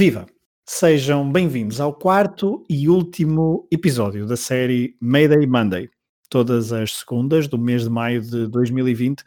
Viva! 0.00 0.26
Sejam 0.64 1.28
bem-vindos 1.28 1.80
ao 1.80 1.92
quarto 1.92 2.64
e 2.70 2.88
último 2.88 3.66
episódio 3.68 4.26
da 4.26 4.36
série 4.36 4.96
Mayday 5.00 5.44
Monday. 5.44 5.90
Todas 6.30 6.72
as 6.72 6.98
segundas 6.98 7.48
do 7.48 7.58
mês 7.58 7.82
de 7.82 7.90
maio 7.90 8.22
de 8.22 8.46
2020, 8.46 9.24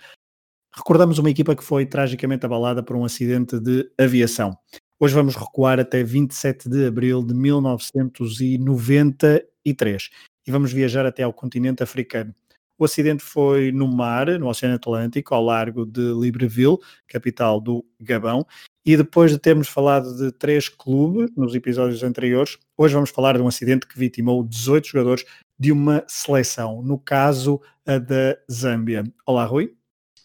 recordamos 0.74 1.20
uma 1.20 1.30
equipa 1.30 1.58
que 1.58 1.64
foi 1.64 1.86
tragicamente 1.86 2.46
abalada 2.46 2.82
por 2.82 2.96
um 2.96 3.04
acidente 3.04 3.60
de 3.60 3.92
aviação. 4.00 4.58
Hoje 4.98 5.14
vamos 5.14 5.36
recuar 5.36 5.78
até 5.78 6.06
27 6.06 6.70
de 6.70 6.86
abril 6.86 7.22
de 7.22 7.34
1993 7.34 10.10
e 10.48 10.52
vamos 10.52 10.72
viajar 10.72 11.06
até 11.06 11.24
ao 11.24 11.34
continente 11.34 11.84
africano. 11.84 12.34
O 12.80 12.86
acidente 12.86 13.24
foi 13.24 13.74
no 13.74 13.90
mar, 13.90 14.40
no 14.40 14.48
Oceano 14.48 14.76
Atlântico, 14.76 15.36
ao 15.36 15.44
largo 15.44 15.86
de 15.86 16.14
Libreville, 16.14 16.78
capital 17.10 17.60
do 17.60 17.84
Gabão, 18.00 18.48
e 18.86 18.98
depois 18.98 19.32
de 19.32 19.38
termos 19.38 19.68
falado 19.68 20.16
de 20.16 20.32
três 20.32 20.68
clubes 20.68 21.30
nos 21.36 21.54
episódios 21.54 22.04
anteriores, 22.04 22.58
hoje 22.78 22.94
vamos 22.94 23.10
falar 23.10 23.38
de 23.38 23.44
um 23.44 23.48
acidente 23.48 23.88
que 23.88 23.98
vitimou 23.98 24.44
18 24.44 24.88
jogadores 24.88 25.26
de 25.58 25.72
uma 25.72 26.04
seleção, 26.08 26.82
no 26.82 26.98
caso 26.98 27.62
a 27.86 27.98
da 27.98 28.38
Zâmbia. 28.52 29.04
Olá, 29.26 29.46
Rui. 29.46 29.76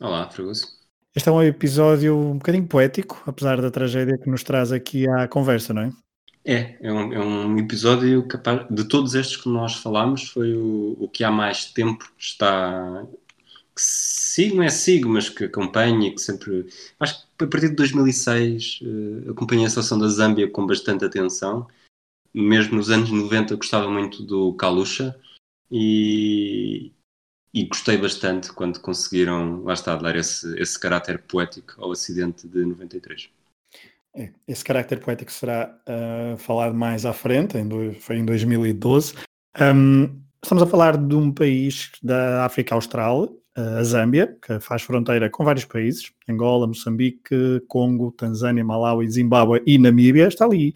Olá, 0.01 0.29
Fragoso. 0.31 0.77
Este 1.15 1.29
é 1.29 1.33
um 1.33 1.43
episódio 1.43 2.17
um 2.17 2.35
bocadinho 2.35 2.67
poético, 2.67 3.23
apesar 3.27 3.61
da 3.61 3.71
tragédia 3.71 4.19
que 4.19 4.29
nos 4.29 4.43
traz 4.43 4.73
aqui 4.73 5.09
à 5.09 5.27
conversa, 5.27 5.73
não 5.73 5.83
é? 5.83 5.93
É, 6.45 6.77
é 6.81 6.93
um, 6.93 7.13
é 7.13 7.19
um 7.19 7.59
episódio 7.59 8.23
capaz, 8.29 8.67
de 8.71 8.85
todos 8.85 9.15
estes 9.15 9.37
que 9.37 9.49
nós 9.49 9.75
falámos, 9.75 10.29
foi 10.29 10.55
o, 10.55 10.97
o 11.01 11.09
que 11.09 11.25
há 11.25 11.31
mais 11.31 11.73
tempo 11.73 12.05
está. 12.19 13.05
Que 13.77 13.83
sigo, 13.83 14.57
não 14.57 14.63
é 14.63 14.71
sigo, 14.71 15.09
mas 15.11 15.29
que 15.29 15.45
acompanho 15.45 16.03
e 16.03 16.15
que 16.15 16.21
sempre. 16.21 16.67
Acho 16.99 17.27
que 17.37 17.45
a 17.45 17.47
partir 17.47 17.69
de 17.69 17.77
2006 17.77 18.81
uh, 18.81 19.31
acompanhei 19.31 19.67
a 19.67 19.71
seleção 19.71 19.99
da 19.99 20.09
Zâmbia 20.09 20.51
com 20.51 20.67
bastante 20.67 21.05
atenção. 21.05 21.67
Mesmo 22.33 22.77
nos 22.77 22.91
anos 22.91 23.11
90 23.11 23.55
gostava 23.57 23.91
muito 23.91 24.23
do 24.23 24.55
Kalusha 24.55 25.15
e, 25.71 26.91
e 27.53 27.65
gostei 27.65 27.99
bastante 27.99 28.53
quando 28.53 28.81
conseguiram, 28.81 29.63
lá 29.63 29.75
está, 29.75 29.95
dar 29.97 30.17
esse, 30.17 30.59
esse 30.59 30.79
caráter 30.79 31.19
poético 31.23 31.75
ao 31.83 31.93
acidente 31.93 32.49
de 32.49 32.65
93. 32.65 33.29
É, 34.15 34.33
esse 34.49 34.65
carácter 34.65 34.99
poético 35.01 35.31
será 35.31 35.79
uh, 35.87 36.39
falado 36.39 36.75
mais 36.75 37.05
à 37.05 37.13
frente, 37.13 37.59
em 37.59 37.69
do, 37.69 37.93
foi 38.01 38.17
em 38.17 38.25
2012. 38.25 39.15
Um, 39.61 40.23
estamos 40.43 40.63
a 40.63 40.67
falar 40.67 40.97
de 40.97 41.15
um 41.15 41.31
país 41.31 41.93
da 42.03 42.47
África 42.47 42.75
Austral, 42.75 43.31
a 43.57 43.83
Zâmbia, 43.83 44.37
que 44.47 44.61
faz 44.61 44.83
fronteira 44.83 45.31
com 45.31 45.43
vários 45.43 45.65
países, 45.65 46.13
Angola, 46.29 46.67
Moçambique, 46.67 47.63
Congo, 47.67 48.13
Tanzânia, 48.13 48.63
Malawi, 48.63 49.11
Zimbábue 49.11 49.63
e 49.67 49.79
Namíbia, 49.79 50.29
está 50.29 50.45
ali 50.45 50.75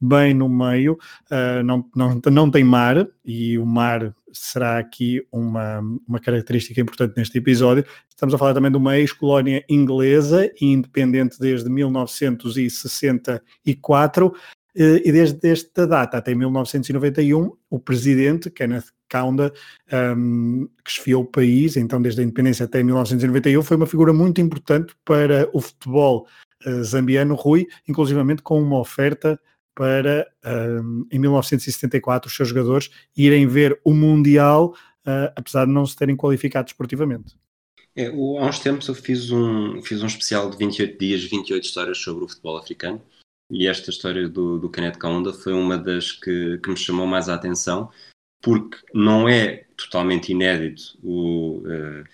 bem 0.00 0.32
no 0.32 0.48
meio, 0.48 0.96
uh, 1.30 1.60
não, 1.64 1.84
não, 1.96 2.20
não 2.30 2.48
tem 2.50 2.62
mar, 2.62 3.08
e 3.24 3.58
o 3.58 3.66
mar 3.66 4.14
será 4.32 4.78
aqui 4.78 5.20
uma, 5.32 5.80
uma 6.06 6.20
característica 6.20 6.80
importante 6.80 7.14
neste 7.16 7.36
episódio. 7.38 7.84
Estamos 8.08 8.32
a 8.34 8.38
falar 8.38 8.54
também 8.54 8.70
de 8.70 8.76
uma 8.76 8.96
ex-colónia 8.98 9.64
inglesa, 9.68 10.48
independente 10.60 11.40
desde 11.40 11.68
1964, 11.68 14.32
eh, 14.76 15.02
e 15.04 15.10
desde 15.10 15.48
esta 15.48 15.84
data 15.86 16.18
até 16.18 16.32
1991, 16.34 17.50
o 17.70 17.80
presidente, 17.80 18.50
Kenneth 18.50 18.92
Kaunda, 19.08 19.52
um, 20.16 20.68
que 20.84 20.90
esfiou 20.90 21.22
o 21.22 21.26
país, 21.26 21.76
então 21.76 22.00
desde 22.00 22.20
a 22.20 22.24
independência 22.24 22.64
até 22.64 22.82
1991, 22.82 23.62
foi 23.62 23.76
uma 23.76 23.86
figura 23.86 24.12
muito 24.12 24.40
importante 24.40 24.94
para 25.04 25.48
o 25.52 25.60
futebol 25.60 26.26
uh, 26.66 26.84
zambiano, 26.84 27.34
Rui, 27.34 27.66
inclusivamente 27.88 28.42
com 28.42 28.60
uma 28.60 28.78
oferta 28.78 29.40
para, 29.74 30.26
um, 30.44 31.06
em 31.10 31.18
1974, 31.20 32.28
os 32.28 32.34
seus 32.34 32.48
jogadores 32.48 32.90
irem 33.16 33.46
ver 33.46 33.80
o 33.84 33.94
Mundial, 33.94 34.74
uh, 35.06 35.32
apesar 35.36 35.66
de 35.66 35.72
não 35.72 35.86
se 35.86 35.94
terem 35.94 36.16
qualificado 36.16 36.66
esportivamente. 36.66 37.36
É, 37.94 38.10
o, 38.10 38.38
há 38.38 38.46
uns 38.46 38.58
tempos 38.58 38.88
eu 38.88 38.94
fiz 38.94 39.30
um, 39.30 39.80
fiz 39.82 40.02
um 40.02 40.06
especial 40.06 40.50
de 40.50 40.56
28 40.56 40.98
dias, 40.98 41.24
28 41.24 41.64
histórias 41.64 41.98
sobre 41.98 42.24
o 42.24 42.28
futebol 42.28 42.56
africano, 42.56 43.00
e 43.50 43.66
esta 43.66 43.90
história 43.90 44.28
do, 44.28 44.58
do 44.58 44.68
Kaunda 44.68 45.32
foi 45.32 45.52
uma 45.52 45.78
das 45.78 46.12
que, 46.12 46.58
que 46.58 46.70
me 46.70 46.76
chamou 46.76 47.06
mais 47.06 47.28
a 47.28 47.34
atenção, 47.34 47.90
porque 48.40 48.78
não 48.94 49.28
é 49.28 49.64
totalmente 49.76 50.32
inédito 50.32 50.98
o, 51.02 51.58
uh, 51.58 52.04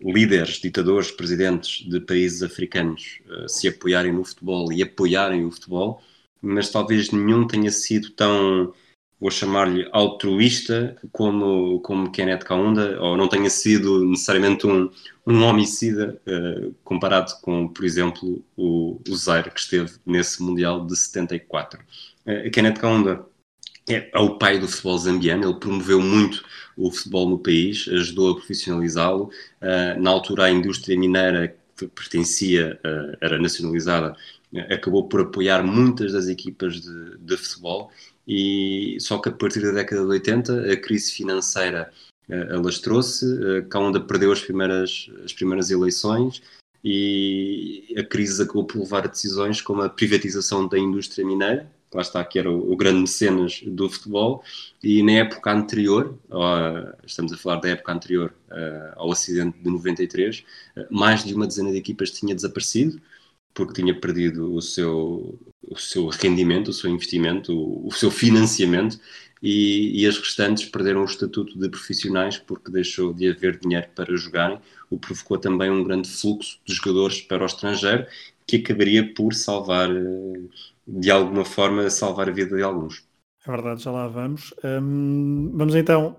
líderes, 0.00 0.60
ditadores, 0.60 1.10
presidentes 1.10 1.88
de 1.88 2.00
países 2.00 2.42
africanos 2.42 3.20
uh, 3.26 3.48
se 3.48 3.68
apoiarem 3.68 4.12
no 4.12 4.24
futebol 4.24 4.72
e 4.72 4.82
apoiarem 4.82 5.44
o 5.44 5.50
futebol, 5.50 6.02
mas 6.40 6.70
talvez 6.70 7.10
nenhum 7.10 7.46
tenha 7.46 7.70
sido 7.70 8.10
tão, 8.10 8.74
vou 9.20 9.30
chamar-lhe, 9.30 9.88
altruísta 9.92 10.96
como, 11.12 11.80
como 11.80 12.10
Kenneth 12.10 12.40
Kaunda, 12.44 13.00
ou 13.00 13.16
não 13.16 13.28
tenha 13.28 13.48
sido 13.48 14.04
necessariamente 14.04 14.66
um, 14.66 14.90
um 15.26 15.42
homicida 15.44 16.20
uh, 16.26 16.74
comparado 16.82 17.32
com, 17.40 17.68
por 17.68 17.84
exemplo, 17.84 18.44
o, 18.56 19.00
o 19.08 19.16
Zaire, 19.16 19.50
que 19.50 19.60
esteve 19.60 19.92
nesse 20.04 20.42
Mundial 20.42 20.84
de 20.84 20.96
74. 20.96 21.80
Uh, 22.26 22.50
Kenneth 22.50 22.78
Kaunda 22.78 23.24
é, 23.88 24.10
é, 24.12 24.18
o 24.18 24.38
pai 24.38 24.58
do 24.58 24.68
futebol 24.68 24.98
zambiano, 24.98 25.44
ele 25.44 25.58
promoveu 25.58 26.00
muito 26.00 26.44
o 26.76 26.90
futebol 26.90 27.28
no 27.28 27.38
país, 27.38 27.86
ajudou 27.88 28.30
a 28.30 28.34
profissionalizá-lo. 28.36 29.30
Uh, 29.60 30.00
na 30.00 30.10
altura, 30.10 30.44
a 30.44 30.50
indústria 30.50 30.98
mineira 30.98 31.54
que 31.76 31.86
pertencia, 31.88 32.78
uh, 32.84 33.16
era 33.20 33.38
nacionalizada, 33.38 34.16
acabou 34.70 35.08
por 35.08 35.20
apoiar 35.20 35.62
muitas 35.62 36.12
das 36.12 36.28
equipas 36.28 36.80
de, 36.80 37.18
de, 37.18 37.36
futebol 37.36 37.90
e 38.28 38.96
só 39.00 39.18
que 39.18 39.28
a 39.28 39.32
partir 39.32 39.60
da 39.62 39.72
década 39.72 40.02
de 40.02 40.08
80 40.08 40.72
a 40.72 40.76
crise 40.76 41.12
financeira 41.12 41.90
uh, 42.28 42.54
alastrou-se, 42.54 43.24
uh, 43.24 43.66
Kaunda 43.68 44.00
perdeu 44.00 44.30
as 44.30 44.40
primeiras, 44.40 45.10
as 45.24 45.32
primeiras 45.32 45.70
eleições 45.70 46.42
e 46.84 47.94
a 47.96 48.04
crise 48.04 48.42
acabou 48.42 48.64
por 48.64 48.78
levar 48.80 49.04
a 49.04 49.08
decisões 49.08 49.60
como 49.60 49.82
a 49.82 49.88
privatização 49.88 50.68
da 50.68 50.78
indústria 50.78 51.24
mineira, 51.24 51.70
lá 51.94 52.02
está, 52.02 52.24
que 52.24 52.38
era 52.38 52.50
o, 52.50 52.72
o 52.72 52.76
grande 52.76 53.00
mecenas 53.00 53.62
do 53.66 53.88
futebol, 53.88 54.42
e 54.82 55.02
na 55.02 55.12
época 55.12 55.52
anterior, 55.52 56.18
estamos 57.04 57.32
a 57.32 57.36
falar 57.36 57.56
da 57.56 57.68
época 57.68 57.92
anterior 57.92 58.34
uh, 58.50 58.92
ao 58.96 59.12
acidente 59.12 59.58
de 59.58 59.70
93, 59.70 60.44
uh, 60.76 60.86
mais 60.90 61.24
de 61.24 61.34
uma 61.34 61.46
dezena 61.46 61.70
de 61.70 61.78
equipas 61.78 62.10
tinha 62.10 62.34
desaparecido, 62.34 63.00
porque 63.54 63.74
tinha 63.74 63.94
perdido 63.94 64.54
o 64.54 64.62
seu, 64.62 65.38
o 65.68 65.76
seu 65.76 66.08
rendimento, 66.08 66.68
o 66.68 66.72
seu 66.72 66.90
investimento, 66.90 67.52
o, 67.52 67.88
o 67.88 67.92
seu 67.92 68.10
financiamento, 68.10 68.98
e, 69.42 70.00
e, 70.00 70.06
as 70.06 70.16
restantes 70.18 70.66
perderam 70.66 71.02
o 71.02 71.04
estatuto 71.04 71.58
de 71.58 71.68
profissionais 71.68 72.38
porque 72.38 72.70
deixou 72.70 73.12
de 73.12 73.28
haver 73.28 73.58
dinheiro 73.58 73.88
para 73.92 74.16
jogarem, 74.16 74.60
o 74.88 74.96
que 74.96 75.08
provocou 75.08 75.36
também 75.36 75.68
um 75.68 75.82
grande 75.82 76.08
fluxo 76.08 76.60
de 76.64 76.72
jogadores 76.72 77.20
para 77.22 77.42
o 77.42 77.46
estrangeiro, 77.46 78.06
que 78.46 78.56
acabaria 78.58 79.12
por 79.14 79.34
salvar, 79.34 79.90
eh, 79.90 80.40
de 80.92 81.10
alguma 81.10 81.44
forma, 81.44 81.88
salvar 81.88 82.28
a 82.28 82.32
vida 82.32 82.54
de 82.54 82.62
alguns. 82.62 83.08
É 83.46 83.50
verdade, 83.50 83.82
já 83.82 83.90
lá 83.90 84.06
vamos. 84.08 84.52
Hum, 84.62 85.50
vamos 85.54 85.74
então 85.74 86.18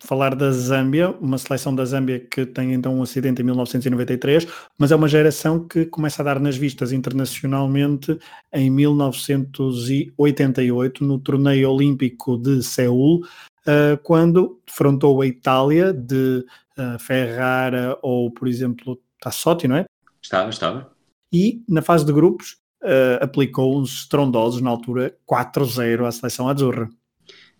falar 0.00 0.34
da 0.34 0.50
Zâmbia, 0.50 1.10
uma 1.20 1.36
seleção 1.36 1.74
da 1.74 1.84
Zâmbia 1.84 2.20
que 2.20 2.46
tem 2.46 2.72
então 2.72 2.98
um 2.98 3.02
acidente 3.02 3.42
em 3.42 3.44
1993, 3.44 4.46
mas 4.78 4.90
é 4.92 4.96
uma 4.96 5.08
geração 5.08 5.66
que 5.66 5.84
começa 5.86 6.22
a 6.22 6.24
dar 6.24 6.38
nas 6.40 6.56
vistas 6.56 6.92
internacionalmente 6.92 8.18
em 8.52 8.70
1988 8.70 11.04
no 11.04 11.18
torneio 11.18 11.70
olímpico 11.70 12.38
de 12.38 12.62
Seul, 12.62 13.26
uh, 13.66 13.98
quando 14.02 14.58
defrontou 14.66 15.20
a 15.20 15.26
Itália 15.26 15.92
de 15.92 16.46
uh, 16.78 16.98
Ferrara 16.98 17.98
ou, 18.02 18.30
por 18.30 18.48
exemplo, 18.48 18.98
Tassotti, 19.20 19.68
não 19.68 19.76
é? 19.76 19.84
Estava, 20.22 20.48
estava. 20.48 20.90
E 21.32 21.62
na 21.68 21.82
fase 21.82 22.06
de 22.06 22.12
grupos 22.12 22.56
uh, 22.82 23.22
aplicou 23.22 23.78
uns 23.78 24.00
estrondosos 24.00 24.60
na 24.60 24.70
altura 24.70 25.16
4-0 25.28 26.06
à 26.06 26.12
seleção 26.12 26.48
azurra. 26.48 26.88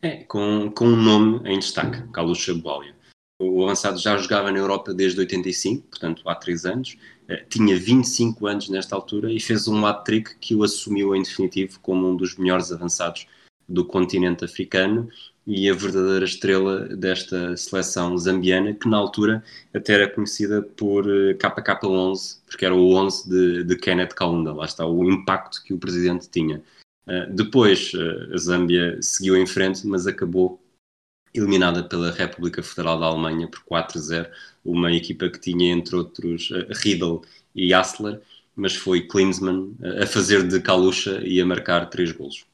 É, 0.01 0.25
com, 0.25 0.71
com 0.71 0.87
um 0.87 0.97
nome 0.97 1.41
em 1.49 1.59
destaque, 1.59 2.03
Carlos 2.13 2.39
Chabualia. 2.39 2.97
O 3.41 3.65
avançado 3.65 3.99
já 3.99 4.17
jogava 4.17 4.51
na 4.51 4.59
Europa 4.59 4.93
desde 4.93 5.21
85, 5.21 5.89
portanto 5.89 6.29
há 6.29 6.35
3 6.35 6.65
anos, 6.65 6.97
eh, 7.29 7.45
tinha 7.49 7.79
25 7.79 8.47
anos 8.49 8.69
nesta 8.69 8.97
altura 8.97 9.33
e 9.33 9.39
fez 9.39 9.69
um 9.69 9.87
hat-trick 9.87 10.37
que 10.41 10.57
o 10.57 10.65
assumiu 10.65 11.15
em 11.15 11.23
definitivo 11.23 11.79
como 11.81 12.09
um 12.09 12.17
dos 12.17 12.37
melhores 12.37 12.73
avançados 12.73 13.27
do 13.69 13.85
continente 13.85 14.45
africano 14.45 15.09
e 15.49 15.71
a 15.71 15.73
verdadeira 15.73 16.27
estrela 16.27 16.81
desta 16.95 17.57
seleção 17.57 18.19
zambiana, 18.19 18.75
que 18.75 18.87
na 18.87 18.99
altura 18.99 19.43
até 19.75 19.95
era 19.95 20.11
conhecida 20.11 20.61
por 20.61 21.07
KK11, 21.07 22.41
porque 22.47 22.67
era 22.67 22.75
o 22.75 22.93
11 22.95 23.29
de, 23.31 23.65
de 23.65 23.77
Kenneth 23.77 24.15
Kaunda, 24.15 24.53
lá 24.53 24.67
está 24.67 24.87
o 24.87 25.11
impacto 25.11 25.65
que 25.65 25.73
o 25.73 25.79
presidente 25.79 26.29
tinha. 26.29 26.63
Eh, 27.07 27.27
depois 27.31 27.95
uh, 27.95 28.35
a 28.35 28.37
Zâmbia 28.37 29.01
seguiu 29.01 29.37
em 29.39 29.47
frente, 29.47 29.87
mas 29.87 30.07
acabou 30.07 30.63
eliminada 31.33 31.83
pela 31.83 32.11
República 32.13 32.63
Federal 32.63 33.01
da 33.01 33.07
Alemanha 33.07 33.49
por 33.49 33.61
4-0, 33.65 34.31
uma 34.63 34.93
equipa 34.93 35.31
que 35.31 35.41
tinha 35.41 35.73
entre 35.73 35.97
outros 35.97 36.51
uh, 36.51 36.67
Riedel 36.83 37.23
e 37.55 37.73
Hassler, 37.73 38.21
mas 38.55 38.77
foi 38.77 39.07
Klinsmann 39.07 39.75
a 40.03 40.07
fazer 40.07 40.47
de 40.47 40.61
Kalusha 40.61 41.23
e 41.25 41.41
a 41.41 41.47
marcar 41.47 41.89
três 41.89 42.13
golos. 42.13 42.45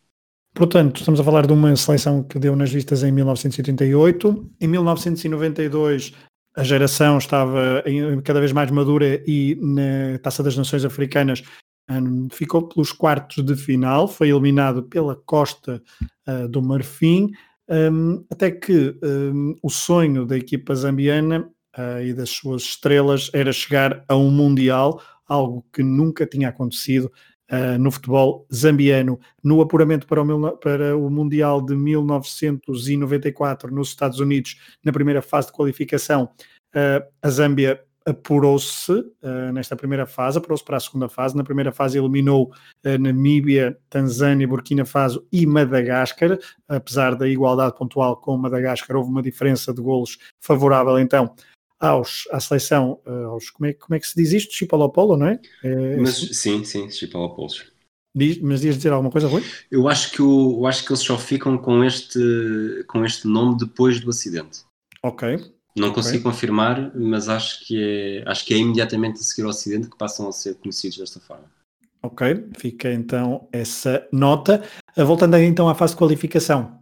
Portanto, 0.55 0.99
estamos 1.01 1.19
a 1.19 1.25
falar 1.25 1.47
de 1.49 1.53
uma 1.53 1.75
seleção 1.75 2.23
que 2.23 2.39
deu 2.39 2.55
nas 2.55 2.73
vistas 2.73 3.03
em 3.03 3.11
1988. 3.11 4.53
Em 4.61 4.69
1992, 4.69 6.13
a 6.57 6.63
geração 6.63 7.19
estava 7.19 7.83
cada 8.23 8.39
vez 8.39 8.53
mais 8.53 8.71
madura 8.71 9.21
e 9.27 9.59
na 9.61 10.17
Taça 10.23 10.45
das 10.45 10.57
Nações 10.57 10.85
Africanas 10.85 11.43
um, 11.91 12.29
ficou 12.31 12.69
pelos 12.69 12.93
quartos 12.93 13.45
de 13.45 13.57
final, 13.57 14.07
foi 14.07 14.31
eliminado 14.31 14.85
pela 14.85 15.17
Costa 15.17 15.83
uh, 16.29 16.49
do 16.49 16.63
Marfim, 16.63 17.33
um, 17.69 18.25
até 18.31 18.53
que 18.53 18.97
um, 19.03 19.57
o 19.61 19.69
sonho 19.69 20.25
da 20.25 20.37
equipa 20.37 20.73
zambiana 20.77 21.51
uh, 21.77 22.01
e 22.01 22.15
das 22.15 22.31
suas 22.31 22.63
estrelas 22.63 23.29
era 23.35 23.53
chegar 23.53 24.05
a 24.09 24.17
um 24.17 24.31
Mundial, 24.31 25.03
algo 25.27 25.67
que 25.73 25.83
nunca 25.83 26.25
tinha 26.25 26.49
acontecido 26.49 27.11
uh, 27.51 27.79
no 27.79 27.91
futebol 27.91 28.47
zambiano. 28.53 29.19
No 29.43 29.61
apuramento 29.61 30.07
para 30.07 30.23
o, 30.23 30.57
para 30.59 30.97
o 30.97 31.11
Mundial 31.11 31.61
de 31.61 31.75
1994 31.75 33.75
nos 33.75 33.89
Estados 33.89 34.21
Unidos, 34.21 34.57
na 34.85 34.93
primeira 34.93 35.23
fase 35.23 35.49
de 35.49 35.53
qualificação, 35.53 36.31
uh, 36.75 37.05
a 37.23 37.31
Zâmbia 37.31 37.81
apurou-se 38.07 38.93
uh, 38.93 39.53
nesta 39.53 39.75
primeira 39.75 40.07
fase, 40.07 40.37
apurou-se 40.37 40.65
para 40.65 40.77
a 40.77 40.81
segunda 40.81 41.09
fase. 41.09 41.37
Na 41.37 41.45
primeira 41.45 41.73
fase 41.73 41.99
eliminou 41.99 42.53
uh, 42.85 42.99
Namíbia, 42.99 43.79
Tanzânia, 43.89 44.47
Burkina 44.47 44.85
Faso 44.85 45.27
e 45.33 45.47
Madagascar. 45.47 46.39
Apesar 46.69 47.15
da 47.15 47.27
igualdade 47.27 47.77
pontual 47.77 48.17
com 48.17 48.37
Madagascar, 48.37 48.97
houve 48.97 49.11
uma 49.11 49.23
diferença 49.23 49.73
de 49.73 49.81
golos 49.81 50.19
favorável 50.41 50.99
então 50.99 51.35
aos, 51.91 52.29
à 52.31 52.41
seleção, 52.41 53.01
uh, 53.07 53.29
aos, 53.29 53.51
como, 53.51 53.69
é, 53.69 53.73
como 53.73 53.95
é 53.95 54.01
que 54.01 54.07
se 54.07 54.17
diz 54.17 54.33
isto? 54.33 54.55
Chipolopolo, 54.55 55.17
não 55.17 55.29
é? 55.29 55.41
é 55.63 55.97
mas, 55.97 56.17
sim, 56.17 56.65
sim, 56.65 56.91
Chipolopolos. 56.91 57.73
Diz, 58.15 58.39
mas 58.41 58.63
ias 58.63 58.77
dizer 58.77 58.93
alguma 58.93 59.11
coisa, 59.11 59.27
Rui? 59.27 59.43
Eu 59.71 59.89
acho 59.89 60.13
que 60.13 60.23
o, 60.23 60.61
eu 60.61 60.67
acho 60.67 60.85
que 60.85 60.93
eles 60.93 61.01
só 61.01 61.19
ficam 61.19 61.59
com 61.59 61.83
este, 61.83 62.85
com 62.87 63.05
este 63.05 63.27
nome 63.27 63.59
depois 63.59 64.01
do 64.01 64.11
acidente. 64.11 64.61
Ok. 65.03 65.39
Não 65.77 65.93
consigo 65.93 66.19
okay. 66.19 66.31
confirmar, 66.31 66.95
mas 66.95 67.29
acho 67.29 67.67
que, 67.67 67.83
é, 67.83 68.31
acho 68.31 68.45
que 68.45 68.55
é 68.55 68.59
imediatamente 68.59 69.17
a 69.17 69.23
seguir 69.23 69.43
ao 69.43 69.51
acidente 69.51 69.91
que 69.91 69.99
passam 69.99 70.29
a 70.29 70.33
ser 70.33 70.55
conhecidos 70.55 70.99
desta 70.99 71.19
forma. 71.19 71.53
Ok, 72.01 72.47
fica 72.59 72.93
então 72.93 73.49
essa 73.51 74.07
nota. 74.13 74.63
Voltando 74.97 75.37
então 75.39 75.69
à 75.69 75.75
fase 75.75 75.95
de 75.95 75.99
qualificação 75.99 76.79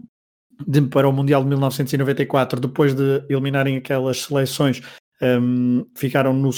de, 0.67 0.83
para 0.83 1.09
o 1.09 1.13
Mundial 1.13 1.43
de 1.43 1.49
1994, 1.49 2.61
depois 2.61 2.95
de 2.95 3.25
eliminarem 3.29 3.77
aquelas 3.77 4.23
seleções 4.23 4.83
um, 5.23 5.87
ficaram 5.95 6.33
no, 6.35 6.51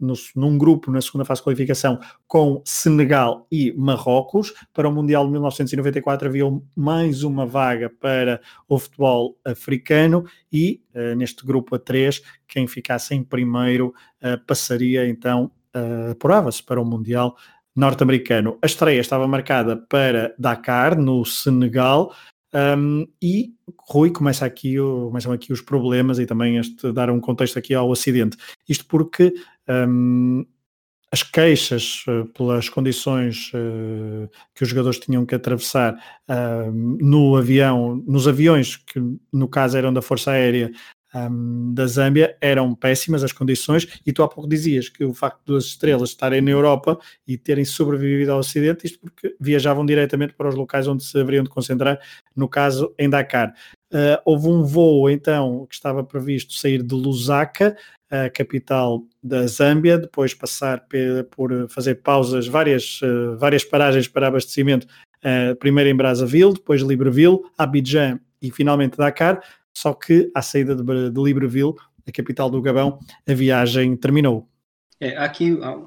no, 0.00 0.14
num 0.34 0.56
grupo 0.56 0.90
na 0.90 1.02
segunda 1.02 1.24
fase 1.24 1.40
de 1.40 1.44
qualificação 1.44 2.00
com 2.26 2.62
Senegal 2.64 3.46
e 3.52 3.72
Marrocos. 3.76 4.54
Para 4.72 4.88
o 4.88 4.92
Mundial 4.92 5.26
de 5.26 5.32
1994 5.32 6.28
havia 6.28 6.44
mais 6.74 7.22
uma 7.22 7.44
vaga 7.44 7.90
para 8.00 8.40
o 8.66 8.78
futebol 8.78 9.38
africano 9.44 10.24
e 10.50 10.80
uh, 10.94 11.14
neste 11.14 11.44
grupo 11.44 11.76
a 11.76 11.78
três, 11.78 12.22
quem 12.48 12.66
ficasse 12.66 13.14
em 13.14 13.22
primeiro 13.22 13.88
uh, 14.22 14.42
passaria 14.46 15.06
então, 15.06 15.50
uh, 15.76 16.12
apurava-se 16.12 16.62
para 16.62 16.80
o 16.80 16.84
Mundial 16.84 17.36
norte-americano. 17.74 18.58
A 18.62 18.66
estreia 18.66 19.00
estava 19.00 19.28
marcada 19.28 19.76
para 19.76 20.34
Dakar, 20.38 20.98
no 20.98 21.22
Senegal, 21.26 22.14
um, 22.54 23.06
e 23.20 23.52
Rui 23.88 24.10
começa 24.10 24.46
aqui, 24.46 24.76
começam 24.76 25.32
aqui 25.32 25.52
os 25.52 25.60
problemas 25.60 26.18
e 26.18 26.26
também 26.26 26.56
este 26.56 26.92
dar 26.92 27.10
um 27.10 27.20
contexto 27.20 27.58
aqui 27.58 27.74
ao 27.74 27.92
acidente. 27.92 28.36
Isto 28.68 28.86
porque 28.86 29.34
um, 29.68 30.44
as 31.10 31.22
queixas 31.22 32.04
uh, 32.08 32.26
pelas 32.26 32.68
condições 32.68 33.50
uh, 33.54 34.28
que 34.54 34.62
os 34.62 34.68
jogadores 34.68 34.98
tinham 34.98 35.24
que 35.24 35.34
atravessar 35.34 35.94
uh, 35.94 36.70
no 36.72 37.36
avião, 37.36 38.02
nos 38.06 38.26
aviões 38.26 38.76
que 38.76 39.00
no 39.32 39.48
caso 39.48 39.76
eram 39.76 39.92
da 39.92 40.02
Força 40.02 40.32
Aérea, 40.32 40.70
um, 41.16 41.72
da 41.72 41.86
Zâmbia 41.86 42.36
eram 42.40 42.74
péssimas 42.74 43.24
as 43.24 43.32
condições 43.32 44.00
e 44.04 44.12
tu 44.12 44.22
há 44.22 44.28
pouco 44.28 44.48
dizias 44.48 44.88
que 44.88 45.04
o 45.04 45.14
facto 45.14 45.54
das 45.54 45.64
estrelas 45.64 46.10
estarem 46.10 46.40
na 46.40 46.50
Europa 46.50 46.98
e 47.26 47.38
terem 47.38 47.64
sobrevivido 47.64 48.32
ao 48.32 48.40
Ocidente, 48.40 48.86
isto 48.86 48.98
porque 49.00 49.34
viajavam 49.40 49.86
diretamente 49.86 50.34
para 50.34 50.48
os 50.48 50.54
locais 50.54 50.86
onde 50.86 51.04
se 51.04 51.18
haveriam 51.18 51.44
de 51.44 51.50
concentrar, 51.50 51.98
no 52.34 52.48
caso 52.48 52.94
em 52.98 53.08
Dakar. 53.08 53.54
Uh, 53.92 54.20
houve 54.24 54.48
um 54.48 54.62
voo 54.62 55.08
então 55.08 55.64
que 55.66 55.74
estava 55.74 56.02
previsto 56.02 56.52
sair 56.52 56.82
de 56.82 56.94
Lusaka, 56.94 57.76
a 58.10 58.30
capital 58.30 59.02
da 59.22 59.46
Zâmbia, 59.46 59.98
depois 59.98 60.34
passar 60.34 60.86
por 61.30 61.68
fazer 61.68 61.96
pausas, 61.96 62.46
várias, 62.46 63.00
uh, 63.02 63.36
várias 63.36 63.64
paragens 63.64 64.06
para 64.06 64.28
abastecimento, 64.28 64.86
uh, 65.24 65.56
primeiro 65.56 65.90
em 65.90 65.96
Brazzaville, 65.96 66.54
depois 66.54 66.82
Libreville, 66.82 67.40
Abidjan 67.56 68.20
e 68.40 68.50
finalmente 68.50 68.96
Dakar, 68.96 69.40
só 69.76 69.92
que 69.92 70.30
à 70.34 70.40
saída 70.40 70.74
de, 70.74 71.10
de 71.10 71.22
Libreville, 71.22 71.74
a 72.08 72.10
capital 72.10 72.48
do 72.48 72.62
Gabão, 72.62 72.98
a 73.28 73.34
viagem 73.34 73.94
terminou. 73.94 74.48
É, 74.98 75.14
há 75.18 75.24
aqui 75.24 75.58
há 75.62 75.78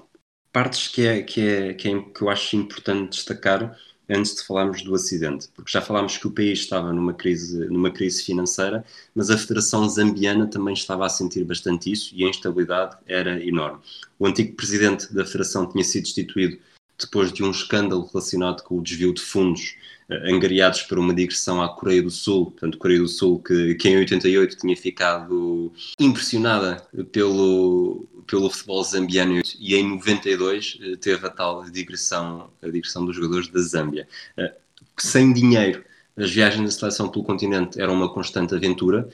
partes 0.54 0.90
que, 0.90 1.08
é, 1.08 1.24
que, 1.24 1.42
é, 1.42 1.74
que, 1.74 1.90
é, 1.90 2.00
que 2.00 2.22
eu 2.22 2.30
acho 2.30 2.56
importante 2.56 3.14
destacar 3.14 3.76
antes 4.08 4.36
de 4.36 4.44
falarmos 4.44 4.84
do 4.84 4.94
acidente, 4.94 5.48
porque 5.56 5.72
já 5.72 5.82
falámos 5.82 6.18
que 6.18 6.28
o 6.28 6.32
país 6.32 6.60
estava 6.60 6.94
numa 6.94 7.16
crise, 7.16 7.66
numa 7.68 7.90
crise 7.90 8.24
financeira, 8.24 8.86
mas 9.16 9.32
a 9.32 9.38
Federação 9.38 9.90
Zambiana 9.90 10.46
também 10.46 10.76
estava 10.76 11.08
a 11.08 11.10
sentir 11.10 11.44
bastante 11.44 11.92
isso 11.92 12.14
e 12.14 12.24
a 12.24 12.30
instabilidade 12.30 12.96
era 13.08 13.44
enorme. 13.44 13.80
O 14.20 14.28
antigo 14.28 14.56
presidente 14.56 15.12
da 15.12 15.26
Federação 15.26 15.68
tinha 15.68 15.84
sido 15.84 16.04
destituído 16.04 16.60
depois 17.00 17.34
de 17.34 17.44
um 17.44 17.50
escândalo 17.50 18.08
relacionado 18.14 18.62
com 18.62 18.78
o 18.78 18.84
desvio 18.84 19.16
de 19.16 19.22
fundos 19.22 19.76
angariados 20.10 20.84
para 20.84 21.00
uma 21.00 21.14
digressão 21.14 21.62
à 21.62 21.70
Coreia 21.70 22.02
do 22.02 22.10
Sul, 22.10 22.48
portanto, 22.52 22.78
Coreia 22.78 23.00
do 23.00 23.08
Sul 23.08 23.40
que, 23.40 23.76
que 23.76 23.90
em 23.90 23.98
88 23.98 24.58
tinha 24.58 24.76
ficado 24.76 25.72
impressionada 26.00 26.84
pelo, 27.12 28.08
pelo 28.26 28.50
futebol 28.50 28.84
zambiano 28.84 29.42
e 29.60 29.76
em 29.76 29.88
92 29.88 30.80
uh, 30.82 30.98
teve 30.98 31.26
a 31.28 31.30
tal 31.30 31.64
digressão, 31.70 32.50
a 32.62 32.68
digressão 32.68 33.06
dos 33.06 33.16
jogadores 33.16 33.48
da 33.50 33.62
Zâmbia. 33.62 34.08
Uh, 34.38 34.52
sem 34.98 35.32
dinheiro, 35.32 35.84
as 36.18 36.32
viagens 36.32 36.66
da 36.66 36.80
seleção 36.80 37.08
pelo 37.08 37.24
continente 37.24 37.80
eram 37.80 37.94
uma 37.94 38.12
constante 38.12 38.54
aventura. 38.54 39.08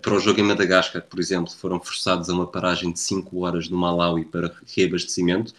Para 0.00 0.14
o 0.14 0.20
jogo 0.20 0.38
em 0.38 0.44
Madagascar, 0.44 1.02
por 1.02 1.18
exemplo, 1.18 1.52
foram 1.52 1.80
forçados 1.80 2.30
a 2.30 2.32
uma 2.32 2.46
paragem 2.46 2.92
de 2.92 3.00
5 3.00 3.40
horas 3.40 3.68
no 3.68 3.76
Malawi 3.76 4.24
para 4.26 4.54
reabastecimento 4.76 5.52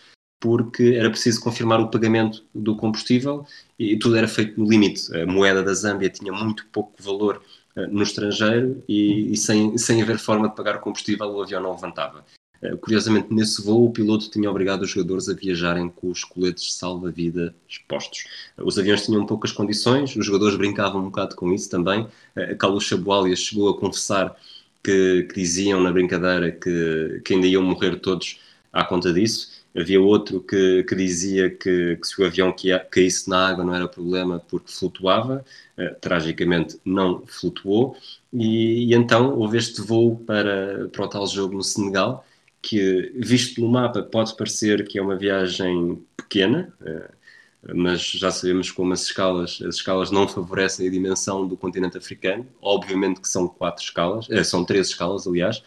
porque 0.44 0.96
era 1.00 1.10
preciso 1.10 1.40
confirmar 1.40 1.80
o 1.80 1.88
pagamento 1.88 2.44
do 2.54 2.76
combustível 2.76 3.46
e 3.78 3.98
tudo 3.98 4.16
era 4.16 4.28
feito 4.28 4.60
no 4.60 4.70
limite. 4.70 5.16
A 5.16 5.26
moeda 5.26 5.64
da 5.64 5.74
Zâmbia 5.74 6.10
tinha 6.10 6.32
muito 6.32 6.66
pouco 6.72 6.94
valor 7.02 7.42
uh, 7.76 7.88
no 7.88 8.04
estrangeiro 8.04 8.84
e, 8.88 9.32
e, 9.32 9.38
sem, 9.38 9.78
sem 9.78 10.02
haver 10.02 10.20
forma 10.20 10.50
de 10.50 10.56
pagar 10.56 10.78
o 10.78 10.80
combustível, 10.80 11.28
o 11.28 11.42
avião 11.42 11.62
não 11.62 11.72
levantava. 11.72 12.24
Uh, 12.62 12.78
curiosamente, 12.78 13.34
nesse 13.34 13.62
voo, 13.62 13.86
o 13.86 13.92
piloto 13.92 14.30
tinha 14.30 14.50
obrigado 14.50 14.84
os 14.84 14.90
jogadores 14.90 15.28
a 15.28 15.34
viajarem 15.34 15.90
com 15.90 16.10
os 16.10 16.24
coletes 16.24 16.76
salva-vida 16.76 17.54
expostos. 17.68 18.26
Uh, 18.58 18.66
os 18.66 18.78
aviões 18.78 19.06
tinham 19.06 19.26
poucas 19.26 19.52
condições, 19.52 20.16
os 20.16 20.26
jogadores 20.26 20.56
brincavam 20.56 21.02
um 21.02 21.06
bocado 21.06 21.36
com 21.36 21.52
isso 21.52 21.70
também. 21.70 22.08
a 22.36 22.56
Kalusha 22.56 22.98
Boalia 22.98 23.36
chegou 23.36 23.70
a 23.70 23.80
confessar 23.80 24.36
que, 24.84 25.24
que 25.24 25.36
diziam 25.36 25.80
na 25.82 25.92
brincadeira 25.92 26.52
que, 26.52 27.22
que 27.24 27.34
ainda 27.34 27.48
iam 27.48 27.64
morrer 27.64 27.96
todos 28.00 28.40
à 28.72 28.84
conta 28.84 29.14
disso. 29.14 29.63
Havia 29.76 30.00
outro 30.00 30.40
que, 30.40 30.84
que 30.84 30.96
dizia 30.96 31.50
que, 31.50 31.98
que, 31.98 32.08
se 32.08 32.22
o 32.22 32.26
avião 32.26 32.56
caísse 32.92 33.28
na 33.28 33.50
água 33.50 33.64
não 33.64 33.74
era 33.74 33.88
problema 33.88 34.40
porque 34.40 34.72
flutuava. 34.72 35.44
Uh, 35.76 35.96
tragicamente 36.00 36.80
não 36.86 37.26
flutuou. 37.26 37.98
E, 38.32 38.92
e, 38.92 38.94
então 38.94 39.36
houve 39.38 39.58
este 39.58 39.82
voo 39.82 40.18
para, 40.18 40.88
para 40.90 41.06
o 41.06 41.08
tal 41.08 41.26
jogo 41.26 41.56
no 41.56 41.64
Senegal, 41.64 42.24
que 42.62 43.12
visto 43.16 43.60
no 43.60 43.68
mapa 43.68 44.04
pode 44.04 44.36
parecer 44.38 44.88
que 44.88 45.00
é 45.00 45.02
uma 45.02 45.18
viagem 45.18 46.04
pequena, 46.16 46.72
uh, 46.82 47.76
mas 47.76 48.02
já 48.04 48.30
sabemos 48.30 48.70
como 48.70 48.94
as 48.94 49.04
escalas, 49.04 49.60
as 49.68 49.76
escalas 49.76 50.12
não 50.12 50.28
favorecem 50.28 50.88
a 50.88 50.92
dimensão 50.92 51.48
do 51.48 51.58
continente 51.58 51.98
africano. 51.98 52.46
Obviamente 52.62 53.20
que 53.22 53.28
são 53.28 53.48
quatro 53.48 53.84
escalas, 53.84 54.28
uh, 54.30 54.46
são 54.46 54.64
três 54.64 54.90
escalas, 54.90 55.26
aliás, 55.26 55.64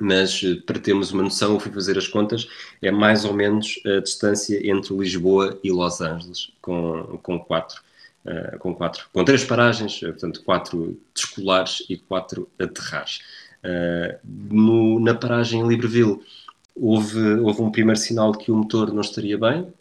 mas 0.00 0.42
eh, 0.44 0.56
para 0.66 0.78
termos 0.78 1.12
uma 1.12 1.22
noção, 1.22 1.54
eu 1.54 1.60
fui 1.60 1.70
fazer 1.72 1.98
as 1.98 2.08
contas, 2.08 2.48
é 2.80 2.90
mais 2.90 3.24
ou 3.24 3.34
menos 3.34 3.80
a 3.86 4.00
distância 4.00 4.58
entre 4.68 4.96
Lisboa 4.96 5.58
e 5.62 5.70
Los 5.70 6.00
Angeles, 6.00 6.50
com, 6.60 7.18
com 7.22 7.38
quatro. 7.38 7.82
Uh, 8.22 8.58
com 8.58 8.74
quatro, 8.74 9.08
com 9.14 9.24
três 9.24 9.42
paragens, 9.44 9.98
portanto, 9.98 10.42
quatro 10.44 11.00
descolares 11.14 11.82
e 11.88 11.96
quatro 11.96 12.46
aterrares. 12.58 13.20
Uh, 13.64 14.18
no, 14.24 15.00
na 15.00 15.14
paragem 15.14 15.62
em 15.62 15.66
Libreville 15.66 16.20
houve, 16.76 17.18
houve 17.36 17.62
um 17.62 17.70
primeiro 17.70 17.98
sinal 17.98 18.32
de 18.32 18.38
que 18.44 18.52
o 18.52 18.56
motor 18.56 18.92
não 18.92 19.00
estaria 19.00 19.38
bem, 19.38 19.72